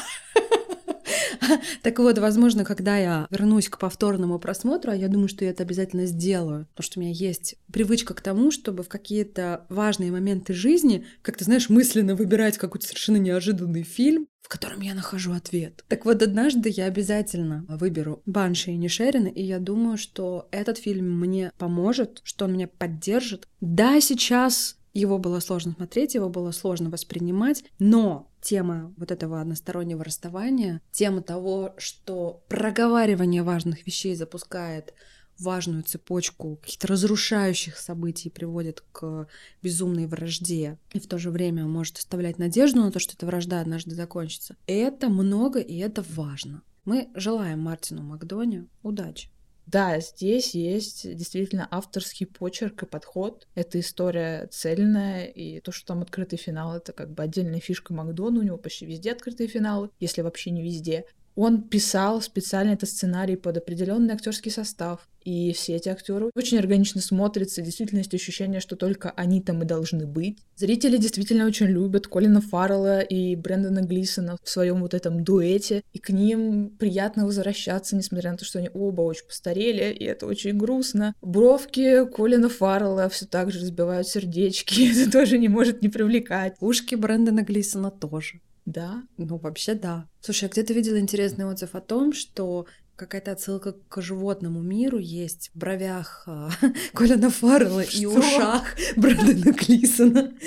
[1.82, 5.62] Так вот, возможно, когда я вернусь к повторному просмотру, а я думаю, что я это
[5.62, 10.54] обязательно сделаю, потому что у меня есть привычка к тому, чтобы в какие-то важные моменты
[10.54, 15.84] жизни, как ты знаешь, мысленно выбирать какой-то совершенно неожиданный фильм, в котором я нахожу ответ.
[15.88, 21.18] Так вот, однажды я обязательно выберу Банши и Нишерина, и я думаю, что этот фильм
[21.18, 23.48] мне поможет, что он меня поддержит.
[23.62, 30.04] Да, сейчас его было сложно смотреть, его было сложно воспринимать, но тема вот этого одностороннего
[30.04, 34.94] расставания, тема того, что проговаривание важных вещей запускает
[35.38, 39.26] важную цепочку каких-то разрушающих событий приводит к
[39.62, 43.60] безумной вражде и в то же время может оставлять надежду на то, что эта вражда
[43.60, 44.56] однажды закончится.
[44.66, 46.62] Это много и это важно.
[46.84, 49.30] Мы желаем Мартину Макдоне удачи.
[49.66, 53.48] Да, здесь есть действительно авторский почерк и подход.
[53.54, 58.40] Эта история цельная, и то, что там открытый финал, это как бы отдельная фишка Макдона,
[58.40, 61.06] у него почти везде открытые финалы, если вообще не везде.
[61.36, 65.08] Он писал специально этот сценарий под определенный актерский состав.
[65.24, 69.64] И все эти актеры очень органично смотрятся, действительно есть ощущение, что только они там и
[69.64, 70.38] должны быть.
[70.56, 75.98] Зрители действительно очень любят Колина Фаррелла и Брэндона Глисона в своем вот этом дуэте, и
[75.98, 80.58] к ним приятно возвращаться, несмотря на то, что они оба очень постарели, и это очень
[80.58, 81.14] грустно.
[81.22, 86.56] Бровки Колина Фаррелла все так же разбивают сердечки, это тоже не может не привлекать.
[86.60, 88.40] Ушки Брэндона Глисона тоже.
[88.66, 89.02] Да.
[89.18, 90.08] Ну, вообще да.
[90.20, 94.98] Слушай, а где ты видела интересный отзыв о том, что какая-то отсылка к животному миру
[94.98, 96.48] есть в бровях э,
[96.94, 98.64] Колина Фаррелла и ушах
[98.96, 100.32] Брэндона Клисона.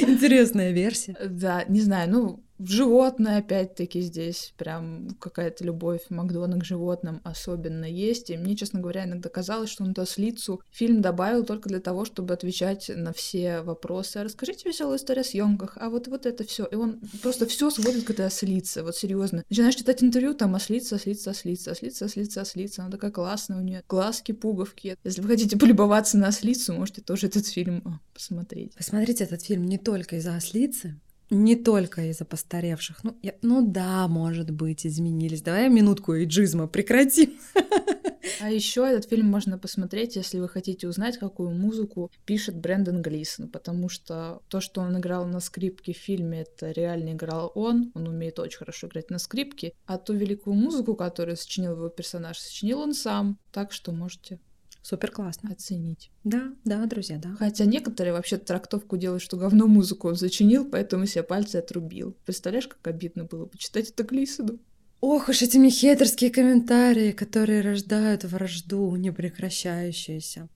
[0.00, 1.16] Интересная версия.
[1.24, 8.30] Да, не знаю, ну, животное, опять-таки, здесь прям какая-то любовь Макдона к животным особенно есть.
[8.30, 12.04] И мне, честно говоря, иногда казалось, что он эту ослицу фильм добавил только для того,
[12.04, 14.22] чтобы отвечать на все вопросы.
[14.22, 16.64] Расскажите веселую историю о съемках, а вот, вот это все.
[16.66, 19.44] И он просто все сводит к этой ослице, вот серьезно.
[19.48, 22.82] Начинаешь читать интервью, там ослица, ослица, ослица, ослица, ослица, ослица.
[22.82, 23.82] Она такая классная у нее.
[23.88, 24.96] Глазки, пуговки.
[25.04, 28.74] Если вы хотите полюбоваться на ослицу, можете тоже этот фильм а, посмотреть.
[28.74, 31.00] Посмотрите этот фильм не только из-за ослицы,
[31.30, 33.02] не только из-за постаревших.
[33.04, 35.42] Ну, я, ну да, может быть, изменились.
[35.42, 37.32] Давай минутку эйджизма прекратим.
[38.40, 43.48] А еще этот фильм можно посмотреть, если вы хотите узнать, какую музыку пишет Брэндон Глисон,
[43.48, 48.08] потому что то, что он играл на скрипке в фильме, это реально играл он, он
[48.08, 52.80] умеет очень хорошо играть на скрипке, а ту великую музыку, которую сочинил его персонаж, сочинил
[52.80, 54.38] он сам, так что можете
[54.84, 55.50] Супер классно.
[55.50, 56.10] Оценить.
[56.24, 57.34] Да, да, друзья, да.
[57.38, 62.14] Хотя некоторые вообще трактовку делают, что говно музыку он зачинил, поэтому себе пальцы отрубил.
[62.26, 64.58] Представляешь, как обидно было почитать это Глисону?
[65.00, 70.50] Ох уж этими хейтерские комментарии, которые рождают вражду непрекращающуюся.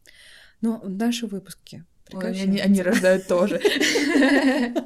[0.61, 3.61] Но наши выпуски Ой, они, они рождают тоже.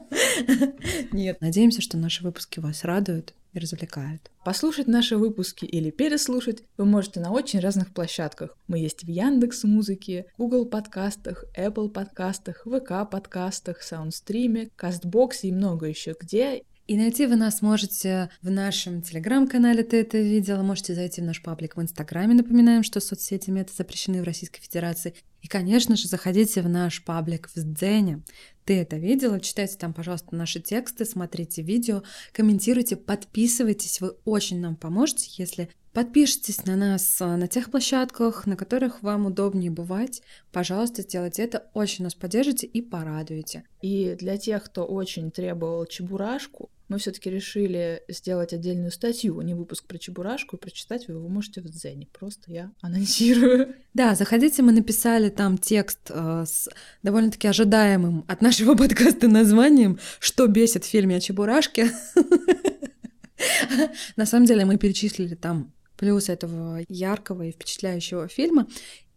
[1.13, 1.41] Нет.
[1.41, 4.31] Надеемся, что наши выпуски вас радуют и развлекают.
[4.45, 8.57] Послушать наши выпуски или переслушать вы можете на очень разных площадках.
[8.67, 15.87] Мы есть в Яндекс Музыке, Google подкастах, Apple подкастах, ВК подкастах, Саундстриме, Кастбоксе и много
[15.87, 16.63] еще где.
[16.89, 21.41] И найти вы нас можете в нашем телеграм-канале «Ты это видела», можете зайти в наш
[21.41, 25.15] паблик в Инстаграме, напоминаем, что соцсети мета запрещены в Российской Федерации.
[25.43, 28.23] И, конечно же, заходите в наш паблик в Сдзене.
[28.65, 29.39] Ты это видела?
[29.39, 32.03] Читайте там, пожалуйста, наши тексты, смотрите видео,
[32.33, 34.01] комментируйте, подписывайтесь.
[34.01, 39.27] Вы очень нам поможете, если Подпишитесь на нас а, на тех площадках, на которых вам
[39.27, 40.23] удобнее бывать.
[40.51, 43.65] Пожалуйста, сделайте это, очень нас поддержите и порадуете.
[43.83, 49.55] И для тех, кто очень требовал чебурашку, мы все-таки решили сделать отдельную статью, а не
[49.55, 52.09] выпуск про чебурашку, и прочитать вы его можете в Дзене.
[52.13, 53.75] Просто я анонсирую.
[53.95, 56.69] Да, заходите, мы написали там текст э, с
[57.03, 61.91] довольно-таки ожидаемым от нашего подкаста названием «Что бесит в фильме о чебурашке?».
[64.17, 68.69] На самом деле мы перечислили там плюс этого яркого и впечатляющего фильма.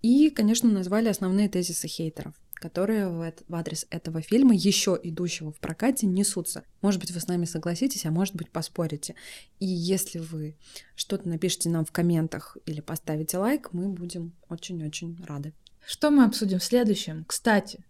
[0.01, 6.08] И, конечно, назвали основные тезисы хейтеров которые в, адрес этого фильма, еще идущего в прокате,
[6.08, 6.64] несутся.
[6.82, 9.16] Может быть, вы с нами согласитесь, а может быть, поспорите.
[9.60, 10.56] И если вы
[10.95, 15.53] что-то напишите нам в комментах или поставите лайк, мы будем очень-очень рады.
[15.86, 17.26] Что мы обсудим в следующем?
[17.26, 17.86] Кстати,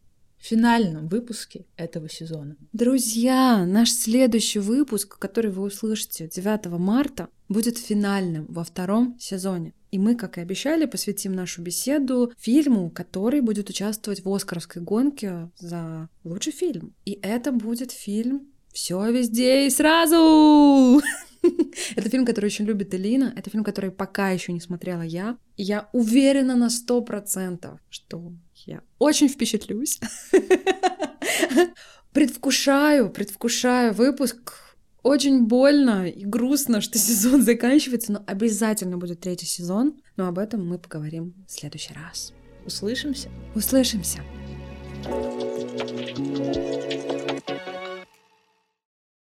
[0.45, 2.55] финальном выпуске этого сезона.
[2.71, 9.73] Друзья, наш следующий выпуск, который вы услышите 9 марта, будет финальным во втором сезоне.
[9.91, 15.49] И мы, как и обещали, посвятим нашу беседу фильму, который будет участвовать в Оскаровской гонке
[15.57, 16.93] за лучший фильм.
[17.05, 21.01] И это будет фильм «Все везде и сразу!»
[21.95, 23.33] Это фильм, который очень любит Элина.
[23.35, 25.37] Это фильм, который пока еще не смотрела я.
[25.57, 28.33] И я уверена на сто процентов, что
[28.65, 29.99] я очень впечатлюсь.
[32.13, 34.53] Предвкушаю, предвкушаю выпуск.
[35.03, 39.99] Очень больно и грустно, что сезон заканчивается, но обязательно будет третий сезон.
[40.15, 42.33] Но об этом мы поговорим в следующий раз.
[42.65, 43.29] Услышимся.
[43.53, 44.21] Услышимся.
[45.03, 47.04] thank you